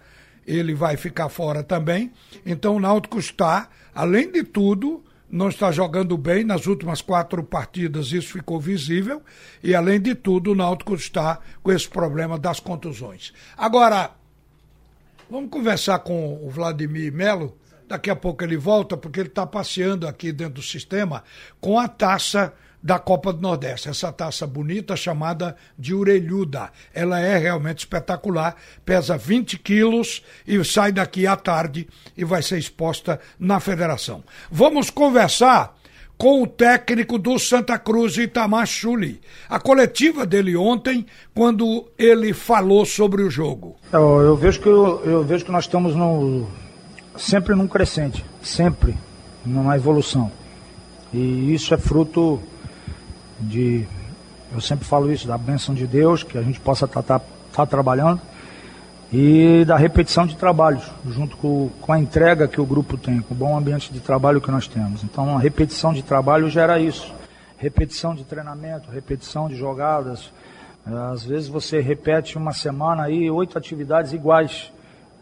ele 0.47 0.73
vai 0.73 0.95
ficar 0.95 1.27
fora 1.27 1.61
também. 1.61 2.13
Então 2.45 2.77
o 2.77 2.79
Náutico 2.79 3.19
está, 3.19 3.67
além 3.93 4.31
de 4.31 4.41
tudo, 4.41 5.03
não 5.29 5.49
está 5.49 5.69
jogando 5.69 6.17
bem 6.17 6.45
nas 6.45 6.65
últimas 6.65 7.01
quatro 7.01 7.43
partidas, 7.43 8.13
isso 8.13 8.31
ficou 8.31 8.57
visível, 8.57 9.21
e 9.61 9.75
além 9.75 9.99
de 9.99 10.15
tudo, 10.15 10.53
o 10.53 10.55
Náutico 10.55 10.95
está 10.95 11.39
com 11.61 11.73
esse 11.73 11.89
problema 11.89 12.39
das 12.39 12.61
contusões. 12.61 13.33
Agora, 13.57 14.11
vamos 15.29 15.49
conversar 15.49 15.99
com 15.99 16.41
o 16.41 16.49
Vladimir 16.49 17.11
Melo, 17.11 17.57
daqui 17.85 18.09
a 18.09 18.15
pouco 18.15 18.45
ele 18.45 18.55
volta, 18.55 18.95
porque 18.95 19.19
ele 19.19 19.27
está 19.27 19.45
passeando 19.45 20.07
aqui 20.07 20.31
dentro 20.31 20.53
do 20.53 20.61
sistema 20.61 21.21
com 21.59 21.77
a 21.77 21.89
taça 21.89 22.53
da 22.85 22.99
Copa 22.99 23.33
do 23.33 23.41
Nordeste. 23.41 23.89
Essa 23.89 24.11
taça 24.11 24.45
bonita 24.45 24.95
chamada 24.95 25.55
de 25.77 25.91
orelhuda. 25.91 26.69
Ela 26.93 27.19
é 27.19 27.35
realmente 27.35 27.79
espetacular, 27.79 28.55
pesa 28.85 29.17
20 29.17 29.57
quilos 29.57 30.21
e 30.47 30.63
sai 30.63 30.91
daqui 30.91 31.25
à 31.25 31.35
tarde 31.35 31.87
e 32.15 32.23
vai 32.23 32.43
ser 32.43 32.59
exposta 32.59 33.19
na 33.39 33.59
federação. 33.59 34.23
Vamos 34.51 34.91
conversar 34.91 35.75
com 36.15 36.43
o 36.43 36.47
técnico 36.47 37.17
do 37.17 37.39
Santa 37.39 37.79
Cruz, 37.79 38.17
Itamar 38.17 38.67
Chuli. 38.67 39.19
A 39.49 39.59
coletiva 39.59 40.23
dele 40.23 40.55
ontem, 40.55 41.07
quando 41.33 41.87
ele 41.97 42.33
falou 42.33 42.85
sobre 42.85 43.23
o 43.23 43.31
jogo. 43.31 43.77
Eu, 43.91 44.21
eu 44.21 44.35
vejo, 44.35 44.61
que 44.61 44.67
eu, 44.67 45.01
eu, 45.03 45.23
vejo 45.23 45.43
que 45.43 45.51
nós 45.51 45.63
estamos 45.63 45.95
no, 45.95 46.47
sempre 47.17 47.55
num 47.55 47.67
crescente, 47.67 48.23
sempre 48.43 48.95
numa 49.43 49.75
evolução. 49.75 50.31
E 51.11 51.51
isso 51.51 51.73
é 51.73 51.77
fruto 51.79 52.39
de, 53.39 53.85
eu 54.53 54.61
sempre 54.61 54.85
falo 54.85 55.11
isso, 55.11 55.27
da 55.27 55.37
bênção 55.37 55.75
de 55.75 55.85
Deus, 55.85 56.23
que 56.23 56.37
a 56.37 56.41
gente 56.41 56.59
possa 56.59 56.85
estar 56.85 57.03
tá, 57.03 57.19
tá, 57.19 57.25
tá 57.53 57.65
trabalhando, 57.65 58.21
e 59.11 59.63
da 59.65 59.77
repetição 59.77 60.25
de 60.25 60.35
trabalhos, 60.35 60.83
junto 61.07 61.37
com, 61.37 61.69
com 61.81 61.93
a 61.93 61.99
entrega 61.99 62.47
que 62.47 62.59
o 62.59 62.65
grupo 62.65 62.97
tem, 62.97 63.21
com 63.21 63.33
o 63.33 63.37
bom 63.37 63.57
ambiente 63.57 63.93
de 63.93 63.99
trabalho 63.99 64.41
que 64.41 64.51
nós 64.51 64.67
temos. 64.67 65.03
Então, 65.03 65.37
a 65.37 65.39
repetição 65.39 65.93
de 65.93 66.03
trabalho 66.03 66.49
gera 66.49 66.79
isso. 66.79 67.13
Repetição 67.57 68.13
de 68.13 68.23
treinamento, 68.23 68.91
repetição 68.91 69.47
de 69.47 69.55
jogadas. 69.55 70.31
Às 70.85 71.23
vezes 71.23 71.47
você 71.47 71.79
repete 71.79 72.37
uma 72.37 72.53
semana 72.53 73.03
aí 73.03 73.31
oito 73.31 73.57
atividades 73.57 74.13
iguais. 74.13 74.71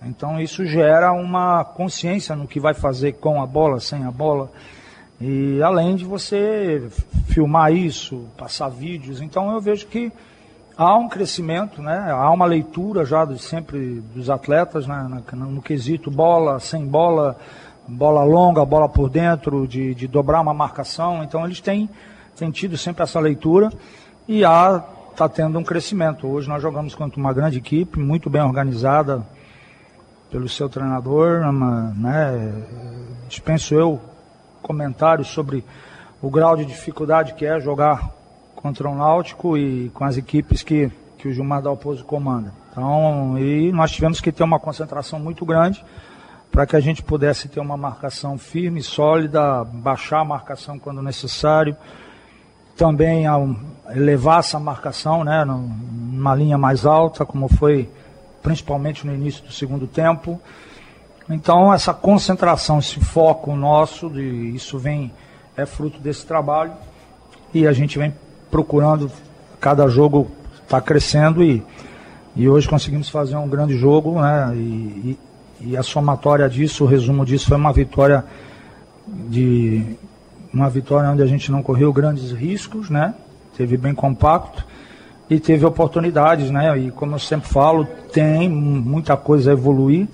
Então 0.06 0.40
isso 0.42 0.66
gera 0.66 1.14
uma 1.14 1.64
consciência 1.64 2.36
no 2.36 2.48
que 2.48 2.60
vai 2.60 2.74
fazer 2.74 3.14
com 3.14 3.42
a 3.42 3.46
bola, 3.46 3.80
sem 3.80 4.04
a 4.04 4.12
bola. 4.12 4.52
E 5.22 5.62
além 5.62 5.96
de 5.96 6.06
você 6.06 6.88
filmar 7.28 7.72
isso, 7.74 8.26
passar 8.38 8.70
vídeos, 8.70 9.22
então 9.22 9.54
eu 9.54 9.62
vejo 9.62 9.88
que 9.88 10.12
há 10.78 10.98
um 10.98 11.08
crescimento, 11.08 11.82
né? 11.82 12.12
há 12.12 12.30
uma 12.32 12.46
leitura 12.46 13.06
já 13.06 13.26
de, 13.26 13.40
sempre 13.40 14.02
dos 14.14 14.30
atletas 14.30 14.88
né? 14.88 15.24
no, 15.34 15.46
no 15.52 15.62
quesito 15.62 16.10
bola, 16.10 16.60
sem 16.60 16.86
bola, 16.86 17.38
bola 17.88 18.24
longa, 18.24 18.66
bola 18.66 18.90
por 18.90 19.10
dentro, 19.10 19.68
de, 19.68 19.94
de 19.96 20.08
dobrar 20.08 20.42
uma 20.42 20.54
marcação. 20.54 21.24
Então 21.24 21.46
eles 21.46 21.62
têm, 21.62 21.90
têm 22.36 22.52
tido 22.52 22.78
sempre 22.78 23.04
essa 23.04 23.20
leitura 23.20 23.72
e 24.28 24.44
a 24.44 24.84
está 25.12 25.30
tendo 25.30 25.60
um 25.60 25.64
crescimento. 25.64 26.28
Hoje 26.28 26.50
nós 26.50 26.62
jogamos 26.62 26.96
contra 26.96 27.20
uma 27.20 27.32
grande 27.32 27.60
equipe, 27.60 28.00
muito 28.00 28.30
bem 28.30 28.42
organizada 28.42 29.24
pelo 30.32 30.50
seu 30.50 30.68
treinador. 30.68 31.42
Né? 31.96 32.64
Dispenso 33.30 33.76
eu 33.76 34.02
comentários 34.64 35.28
sobre 35.28 35.64
o 36.20 36.30
grau 36.30 36.58
de 36.58 36.66
dificuldade 36.66 37.34
que 37.36 37.46
é 37.46 37.60
jogar 37.60 38.10
contra 38.56 38.90
o 38.90 38.96
Náutico 38.96 39.58
e 39.58 39.90
com 39.90 40.06
as 40.06 40.18
equipes 40.18 40.64
que, 40.64 40.90
que 41.18 41.28
o 41.28 41.34
Gilmar 41.34 41.62
Dalpozo 41.62 42.04
comanda. 42.06 42.52
Então, 42.72 43.38
e 43.38 43.72
nós 43.72 43.92
tivemos 43.92 44.20
que 44.20 44.32
ter 44.32 44.44
uma 44.44 44.60
concentração 44.60 45.20
muito 45.20 45.46
grande 45.46 45.84
para 46.50 46.66
que 46.66 46.76
a 46.76 46.80
gente 46.80 47.04
pudesse 47.04 47.50
ter 47.50 47.60
uma 47.60 47.76
marcação 47.76 48.38
firme, 48.38 48.82
sólida, 48.82 49.64
baixar 49.64 50.22
a 50.22 50.26
marcação 50.26 50.80
quando 50.80 51.02
necessário, 51.02 51.76
também 52.78 53.26
elevar 53.90 54.40
essa 54.40 54.60
marcação, 54.60 55.24
né, 55.24 55.44
numa 55.44 56.34
linha 56.34 56.58
mais 56.58 56.86
alta, 56.86 57.26
como 57.26 57.48
foi 57.48 57.90
principalmente 58.42 59.06
no 59.06 59.14
início 59.14 59.44
do 59.44 59.52
segundo 59.52 59.88
tempo. 59.88 60.40
Então 61.30 61.74
essa 61.74 61.94
concentração, 61.94 62.80
esse 62.80 63.00
foco 63.00 63.56
nosso, 63.56 64.10
de, 64.10 64.56
isso 64.56 64.78
vem 64.78 65.12
é 65.56 65.66
fruto 65.66 66.00
desse 66.00 66.26
trabalho 66.26 66.74
e 67.54 67.68
a 67.68 67.74
gente 67.74 67.98
vem 67.98 68.14
procurando 68.50 69.12
cada 69.60 69.88
jogo 69.88 70.30
está 70.64 70.82
crescendo 70.82 71.44
e, 71.44 71.64
e 72.36 72.50
hoje 72.50 72.68
conseguimos 72.68 73.10
fazer 73.10 73.36
um 73.36 73.48
grande 73.48 73.78
jogo, 73.78 74.20
né? 74.20 74.52
E, 74.56 74.60
e, 74.60 75.20
e 75.62 75.78
a 75.78 75.84
somatória 75.84 76.50
disso, 76.50 76.84
o 76.84 76.88
resumo 76.88 77.26
disso 77.26 77.48
foi 77.48 77.58
uma 77.58 77.72
vitória 77.72 78.26
de 79.08 79.96
uma 80.54 80.70
vitória 80.70 81.10
onde 81.10 81.22
a 81.22 81.26
gente 81.26 81.52
não 81.52 81.62
correu 81.62 81.94
grandes 81.94 82.32
riscos, 82.32 82.90
né? 82.90 83.14
Teve 83.56 83.78
bem 83.78 83.94
compacto 83.94 84.66
e 85.30 85.40
teve 85.40 85.66
oportunidades, 85.66 86.50
né? 86.50 86.78
E 86.78 86.92
como 86.92 87.16
eu 87.16 87.20
sempre 87.20 87.48
falo, 87.48 87.86
tem 88.12 88.50
muita 88.50 89.16
coisa 89.16 89.52
a 89.52 89.54
evoluir 89.54 90.08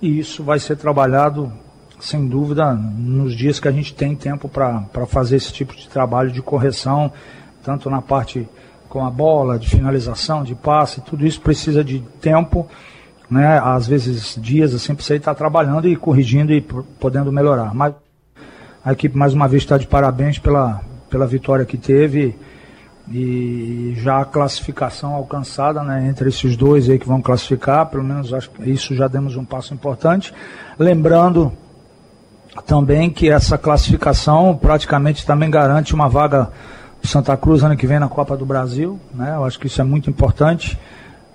e 0.00 0.18
isso 0.18 0.42
vai 0.42 0.58
ser 0.58 0.76
trabalhado 0.76 1.52
sem 2.00 2.26
dúvida 2.26 2.72
nos 2.74 3.34
dias 3.34 3.60
que 3.60 3.68
a 3.68 3.72
gente 3.72 3.94
tem 3.94 4.16
tempo 4.16 4.48
para 4.48 5.06
fazer 5.06 5.36
esse 5.36 5.52
tipo 5.52 5.76
de 5.76 5.88
trabalho 5.88 6.30
de 6.30 6.40
correção, 6.40 7.12
tanto 7.62 7.90
na 7.90 8.00
parte 8.00 8.48
com 8.88 9.04
a 9.04 9.10
bola, 9.10 9.58
de 9.58 9.68
finalização, 9.68 10.42
de 10.42 10.54
passe, 10.54 11.00
tudo 11.02 11.26
isso 11.26 11.40
precisa 11.40 11.84
de 11.84 12.00
tempo, 12.20 12.66
né? 13.30 13.60
Às 13.62 13.86
vezes 13.86 14.36
dias 14.40 14.74
assim 14.74 14.94
você 14.94 15.16
estar 15.16 15.34
trabalhando 15.34 15.86
e 15.88 15.94
corrigindo 15.94 16.52
e 16.52 16.60
podendo 16.60 17.30
melhorar. 17.30 17.74
Mas 17.74 17.94
a 18.84 18.92
equipe 18.92 19.16
mais 19.16 19.34
uma 19.34 19.46
vez 19.46 19.62
está 19.62 19.78
de 19.78 19.86
parabéns 19.86 20.38
pela, 20.38 20.80
pela 21.08 21.26
vitória 21.26 21.64
que 21.64 21.76
teve 21.76 22.34
e 23.10 23.92
já 23.96 24.20
a 24.20 24.24
classificação 24.24 25.14
alcançada 25.14 25.82
né, 25.82 26.06
entre 26.06 26.28
esses 26.28 26.56
dois 26.56 26.88
aí 26.88 26.98
que 26.98 27.08
vão 27.08 27.20
classificar, 27.20 27.86
pelo 27.86 28.04
menos 28.04 28.32
acho 28.32 28.50
que 28.50 28.70
isso 28.70 28.94
já 28.94 29.08
demos 29.08 29.36
um 29.36 29.44
passo 29.44 29.74
importante. 29.74 30.32
Lembrando 30.78 31.52
também 32.66 33.10
que 33.10 33.28
essa 33.28 33.58
classificação 33.58 34.56
praticamente 34.56 35.26
também 35.26 35.50
garante 35.50 35.92
uma 35.92 36.08
vaga 36.08 36.50
do 37.02 37.08
Santa 37.08 37.36
Cruz 37.36 37.64
ano 37.64 37.76
que 37.76 37.86
vem 37.86 37.98
na 37.98 38.08
Copa 38.08 38.36
do 38.36 38.46
Brasil, 38.46 39.00
né? 39.12 39.34
Eu 39.34 39.44
acho 39.44 39.58
que 39.58 39.66
isso 39.66 39.80
é 39.80 39.84
muito 39.84 40.08
importante. 40.08 40.78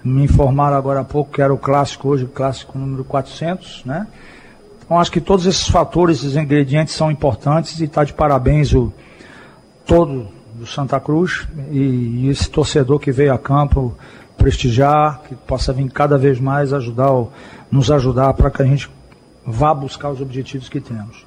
Me 0.03 0.23
informaram 0.23 0.77
agora 0.77 1.01
há 1.01 1.03
pouco 1.03 1.31
que 1.31 1.41
era 1.41 1.53
o 1.53 1.57
clássico 1.57 2.09
hoje, 2.09 2.23
o 2.23 2.29
clássico 2.29 2.77
número 2.77 3.03
400, 3.03 3.83
né? 3.85 4.07
Então 4.85 4.99
acho 4.99 5.11
que 5.11 5.19
todos 5.19 5.45
esses 5.45 5.67
fatores, 5.67 6.19
esses 6.19 6.35
ingredientes 6.35 6.93
são 6.93 7.11
importantes 7.11 7.79
e 7.79 7.85
está 7.85 8.03
de 8.03 8.13
parabéns 8.13 8.71
o 8.73 8.93
todo 9.85 10.27
do 10.57 10.65
Santa 10.65 10.99
Cruz 10.99 11.47
e, 11.71 11.79
e, 11.79 12.29
esse 12.29 12.49
torcedor 12.49 12.99
que 12.99 13.11
veio 13.11 13.33
a 13.33 13.37
campo 13.37 13.95
prestigiar, 14.37 15.21
que 15.27 15.35
possa 15.35 15.73
vir 15.73 15.89
cada 15.91 16.17
vez 16.17 16.39
mais 16.39 16.73
ajudar, 16.73 17.11
nos 17.71 17.91
ajudar 17.91 18.33
para 18.33 18.49
que 18.49 18.61
a 18.61 18.65
gente 18.65 18.89
vá 19.45 19.73
buscar 19.73 20.09
os 20.09 20.21
objetivos 20.21 20.69
que 20.69 20.81
temos. 20.81 21.25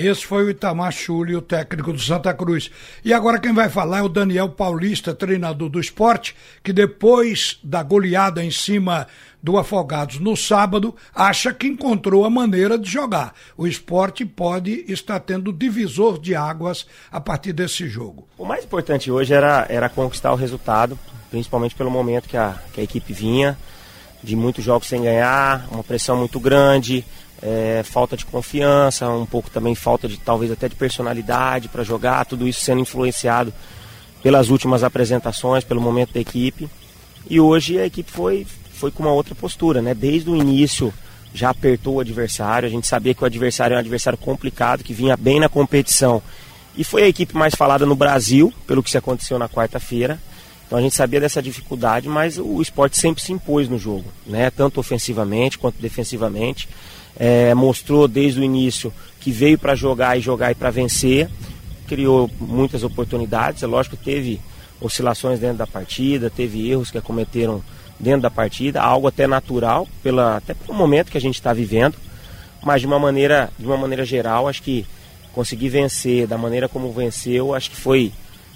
Esse 0.00 0.24
foi 0.24 0.44
o 0.44 0.50
Itamar 0.50 0.92
Chuli, 0.92 1.36
o 1.36 1.42
técnico 1.42 1.92
do 1.92 2.00
Santa 2.00 2.32
Cruz. 2.32 2.70
E 3.04 3.12
agora 3.12 3.38
quem 3.38 3.52
vai 3.52 3.68
falar 3.68 3.98
é 3.98 4.02
o 4.02 4.08
Daniel 4.08 4.48
Paulista, 4.48 5.14
treinador 5.14 5.68
do 5.68 5.78
esporte, 5.78 6.34
que 6.64 6.72
depois 6.72 7.58
da 7.62 7.82
goleada 7.82 8.42
em 8.42 8.50
cima 8.50 9.06
do 9.42 9.58
Afogados 9.58 10.18
no 10.18 10.34
sábado, 10.34 10.96
acha 11.14 11.52
que 11.52 11.66
encontrou 11.66 12.24
a 12.24 12.30
maneira 12.30 12.78
de 12.78 12.90
jogar. 12.90 13.34
O 13.58 13.66
esporte 13.66 14.24
pode 14.24 14.86
estar 14.88 15.20
tendo 15.20 15.52
divisor 15.52 16.18
de 16.18 16.34
águas 16.34 16.86
a 17.12 17.20
partir 17.20 17.52
desse 17.52 17.86
jogo. 17.86 18.26
O 18.38 18.46
mais 18.46 18.64
importante 18.64 19.10
hoje 19.10 19.34
era, 19.34 19.66
era 19.68 19.90
conquistar 19.90 20.32
o 20.32 20.36
resultado, 20.36 20.98
principalmente 21.30 21.74
pelo 21.74 21.90
momento 21.90 22.26
que 22.26 22.38
a, 22.38 22.58
que 22.72 22.80
a 22.80 22.84
equipe 22.84 23.12
vinha, 23.12 23.58
de 24.22 24.34
muitos 24.34 24.64
jogos 24.64 24.88
sem 24.88 25.02
ganhar, 25.02 25.68
uma 25.70 25.84
pressão 25.84 26.16
muito 26.16 26.40
grande, 26.40 27.04
é, 27.42 27.82
falta 27.84 28.16
de 28.16 28.26
confiança, 28.26 29.08
um 29.08 29.26
pouco 29.26 29.50
também 29.50 29.74
falta 29.74 30.06
de 30.06 30.18
talvez 30.18 30.52
até 30.52 30.68
de 30.68 30.74
personalidade 30.74 31.68
para 31.68 31.82
jogar, 31.82 32.24
tudo 32.26 32.46
isso 32.46 32.60
sendo 32.60 32.80
influenciado 32.80 33.52
pelas 34.22 34.50
últimas 34.50 34.84
apresentações, 34.84 35.64
pelo 35.64 35.80
momento 35.80 36.12
da 36.12 36.20
equipe. 36.20 36.68
E 37.28 37.40
hoje 37.40 37.78
a 37.78 37.86
equipe 37.86 38.10
foi, 38.10 38.46
foi 38.72 38.90
com 38.90 39.02
uma 39.02 39.12
outra 39.12 39.34
postura, 39.34 39.80
né? 39.80 39.94
Desde 39.94 40.28
o 40.28 40.36
início 40.36 40.92
já 41.32 41.50
apertou 41.50 41.94
o 41.94 42.00
adversário, 42.00 42.66
a 42.66 42.70
gente 42.70 42.86
sabia 42.86 43.14
que 43.14 43.22
o 43.22 43.26
adversário 43.26 43.74
é 43.74 43.76
um 43.76 43.80
adversário 43.80 44.18
complicado, 44.18 44.82
que 44.82 44.92
vinha 44.92 45.16
bem 45.16 45.40
na 45.40 45.48
competição. 45.48 46.22
E 46.76 46.84
foi 46.84 47.02
a 47.02 47.08
equipe 47.08 47.36
mais 47.36 47.54
falada 47.54 47.86
no 47.86 47.94
Brasil, 47.94 48.52
pelo 48.66 48.82
que 48.82 48.90
se 48.90 48.98
aconteceu 48.98 49.38
na 49.38 49.48
quarta-feira. 49.48 50.18
Então 50.66 50.78
a 50.78 50.82
gente 50.82 50.94
sabia 50.94 51.20
dessa 51.20 51.42
dificuldade, 51.42 52.08
mas 52.08 52.38
o 52.38 52.60
esporte 52.62 52.96
sempre 52.96 53.22
se 53.22 53.32
impôs 53.32 53.68
no 53.68 53.78
jogo, 53.78 54.04
né? 54.26 54.50
Tanto 54.50 54.78
ofensivamente 54.78 55.58
quanto 55.58 55.80
defensivamente. 55.80 56.68
É, 57.16 57.54
mostrou 57.54 58.08
desde 58.08 58.40
o 58.40 58.44
início 58.44 58.92
que 59.20 59.30
veio 59.30 59.58
para 59.58 59.74
jogar 59.74 60.16
e 60.16 60.20
jogar 60.20 60.50
e 60.50 60.54
para 60.54 60.70
vencer. 60.70 61.28
Criou 61.86 62.30
muitas 62.40 62.82
oportunidades. 62.82 63.62
É 63.62 63.66
lógico 63.66 63.96
que 63.96 64.04
teve 64.04 64.40
oscilações 64.80 65.38
dentro 65.38 65.58
da 65.58 65.66
partida, 65.66 66.30
teve 66.30 66.70
erros 66.70 66.90
que 66.90 66.98
acometeram 66.98 67.62
dentro 67.98 68.22
da 68.22 68.30
partida, 68.30 68.80
algo 68.80 69.06
até 69.06 69.26
natural, 69.26 69.86
pela, 70.02 70.38
até 70.38 70.54
pelo 70.54 70.76
momento 70.76 71.10
que 71.10 71.18
a 71.18 71.20
gente 71.20 71.34
está 71.34 71.52
vivendo, 71.52 71.96
mas 72.62 72.80
de 72.80 72.86
uma 72.86 72.98
maneira, 72.98 73.50
de 73.58 73.66
uma 73.66 73.76
maneira 73.76 74.04
geral, 74.04 74.48
acho 74.48 74.62
que 74.62 74.86
conseguir 75.34 75.68
vencer 75.68 76.26
da 76.26 76.38
maneira 76.38 76.68
como 76.68 76.90
venceu, 76.92 77.54
acho 77.54 77.70
que 77.70 77.76
foi, 77.76 78.10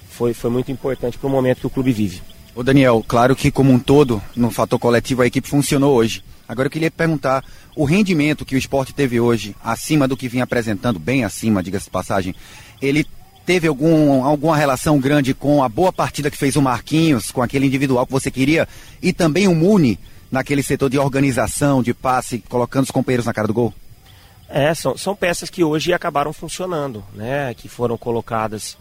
foi, 0.09 0.33
foi 0.33 0.51
muito 0.51 0.73
importante 0.73 1.19
para 1.19 1.27
o 1.27 1.31
momento 1.31 1.61
que 1.61 1.67
o 1.67 1.71
clube 1.71 1.93
vive. 1.93 2.23
O 2.55 2.63
Daniel, 2.63 3.05
claro 3.07 3.37
que 3.37 3.51
como 3.51 3.71
um 3.73 3.79
todo, 3.79 4.23
no 4.35 4.51
fator 4.51 4.79
coletivo, 4.79 5.23
a 5.23 5.27
equipe 5.27 5.49
funcionou 5.49 5.95
hoje. 5.95 6.23
Agora 6.49 6.67
eu 6.67 6.71
queria 6.71 6.91
perguntar, 6.91 7.45
o 7.75 7.85
rendimento 7.85 8.45
que 8.45 8.55
o 8.55 8.59
esporte 8.59 8.95
teve 8.95 9.19
hoje, 9.19 9.57
acima 9.63 10.07
do 10.07 10.17
que 10.17 10.29
vinha 10.29 10.45
apresentando, 10.45 10.99
bem 10.99 11.25
acima, 11.25 11.63
diga-se 11.63 11.87
de 11.87 11.91
passagem, 11.91 12.35
ele 12.81 13.07
teve 13.47 13.67
algum, 13.69 14.25
alguma 14.25 14.57
relação 14.57 14.99
grande 14.99 15.35
com 15.35 15.63
a 15.63 15.69
boa 15.69 15.93
partida 15.93 16.31
que 16.31 16.37
fez 16.37 16.57
o 16.57 16.63
Marquinhos, 16.63 17.31
com 17.31 17.43
aquele 17.43 17.67
individual 17.67 18.07
que 18.07 18.13
você 18.13 18.31
queria, 18.31 18.69
e 19.03 19.13
também 19.13 19.49
o 19.49 19.55
Muni 19.55 19.99
naquele 20.31 20.63
setor 20.63 20.91
de 20.91 20.99
organização, 20.99 21.83
de 21.83 21.95
passe, 21.95 22.43
colocando 22.49 22.85
os 22.85 22.91
companheiros 22.91 23.27
na 23.27 23.33
cara 23.33 23.47
do 23.47 23.55
gol? 23.55 23.73
É, 24.49 24.75
são, 24.75 24.97
são 24.97 25.15
peças 25.15 25.49
que 25.49 25.65
hoje 25.65 25.93
acabaram 25.93 26.33
funcionando, 26.33 27.05
né? 27.15 27.55
Que 27.55 27.69
foram 27.69 27.97
colocadas 27.97 28.77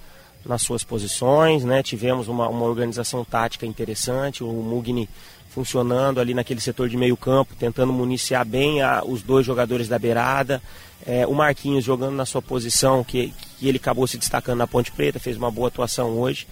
nas 0.45 0.62
suas 0.62 0.84
posições, 0.84 1.63
né? 1.63 1.82
Tivemos 1.82 2.28
uma, 2.28 2.47
uma 2.49 2.65
organização 2.65 3.23
tática 3.23 3.65
interessante, 3.65 4.43
o 4.43 4.52
Mugni 4.52 5.10
funcionando 5.53 6.19
ali 6.19 6.33
naquele 6.33 6.59
setor 6.59 6.89
de 6.89 6.97
meio 6.97 7.15
campo, 7.15 7.53
tentando 7.57 7.93
municiar 7.93 8.43
bem 8.45 8.81
a, 8.81 9.03
os 9.05 9.21
dois 9.21 9.45
jogadores 9.45 9.87
da 9.87 9.99
beirada, 9.99 10.61
é, 11.05 11.27
o 11.27 11.33
Marquinhos 11.33 11.83
jogando 11.83 12.15
na 12.15 12.25
sua 12.25 12.41
posição, 12.41 13.03
que, 13.03 13.31
que 13.59 13.67
ele 13.67 13.77
acabou 13.77 14.07
se 14.07 14.17
destacando 14.17 14.57
na 14.57 14.67
Ponte 14.67 14.91
Preta, 14.91 15.19
fez 15.19 15.37
uma 15.37 15.51
boa 15.51 15.67
atuação 15.67 16.17
hoje. 16.17 16.47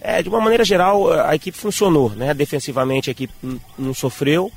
É, 0.00 0.22
de 0.22 0.28
uma 0.28 0.40
maneira 0.40 0.64
geral, 0.64 1.12
a 1.12 1.34
equipe 1.34 1.56
funcionou, 1.56 2.10
né? 2.10 2.32
Defensivamente 2.32 3.10
a 3.10 3.12
equipe 3.12 3.34
não 3.78 3.92
sofreu, 3.92 4.50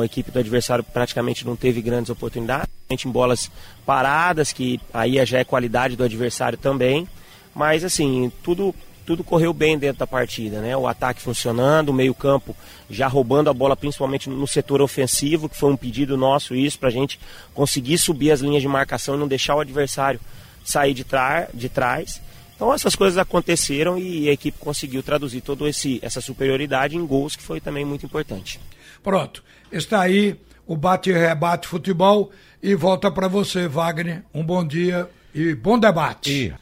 a 0.00 0.04
equipe 0.04 0.30
do 0.30 0.38
adversário 0.38 0.84
praticamente 0.84 1.44
não 1.44 1.56
teve 1.56 1.82
grandes 1.82 2.08
oportunidades, 2.08 2.68
em 2.88 3.10
bolas 3.10 3.50
paradas, 3.84 4.52
que 4.52 4.80
aí 4.94 5.24
já 5.26 5.40
é 5.40 5.44
qualidade 5.44 5.96
do 5.96 6.04
adversário 6.04 6.56
também. 6.56 7.06
Mas 7.52 7.84
assim, 7.84 8.32
tudo 8.42 8.72
tudo 9.10 9.24
correu 9.24 9.52
bem 9.52 9.76
dentro 9.76 9.98
da 9.98 10.06
partida, 10.06 10.60
né? 10.60 10.76
O 10.76 10.86
ataque 10.86 11.20
funcionando, 11.20 11.88
o 11.88 11.92
meio-campo 11.92 12.54
já 12.88 13.08
roubando 13.08 13.50
a 13.50 13.52
bola, 13.52 13.74
principalmente 13.74 14.30
no 14.30 14.46
setor 14.46 14.80
ofensivo, 14.80 15.48
que 15.48 15.56
foi 15.56 15.72
um 15.72 15.76
pedido 15.76 16.16
nosso 16.16 16.54
isso, 16.54 16.78
para 16.78 16.90
a 16.90 16.92
gente 16.92 17.18
conseguir 17.52 17.98
subir 17.98 18.30
as 18.30 18.38
linhas 18.38 18.62
de 18.62 18.68
marcação 18.68 19.16
e 19.16 19.18
não 19.18 19.26
deixar 19.26 19.56
o 19.56 19.60
adversário 19.60 20.20
sair 20.64 20.94
de, 20.94 21.04
de 21.52 21.68
trás. 21.68 22.22
Então 22.54 22.72
essas 22.72 22.94
coisas 22.94 23.18
aconteceram 23.18 23.98
e 23.98 24.28
a 24.28 24.32
equipe 24.32 24.56
conseguiu 24.60 25.02
traduzir 25.02 25.40
toda 25.40 25.64
essa 26.00 26.20
superioridade 26.20 26.96
em 26.96 27.04
gols, 27.04 27.34
que 27.34 27.42
foi 27.42 27.60
também 27.60 27.84
muito 27.84 28.06
importante. 28.06 28.60
Pronto, 29.02 29.42
está 29.72 30.02
aí 30.02 30.38
o 30.68 30.76
Bate 30.76 31.10
e 31.10 31.14
Rebate 31.14 31.66
Futebol 31.66 32.30
e 32.62 32.76
volta 32.76 33.10
para 33.10 33.26
você, 33.26 33.66
Wagner. 33.66 34.22
Um 34.32 34.44
bom 34.44 34.64
dia 34.64 35.10
e 35.34 35.52
bom 35.52 35.80
debate. 35.80 36.54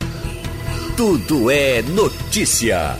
Tudo 0.98 1.48
é 1.48 1.80
notícia. 1.80 2.98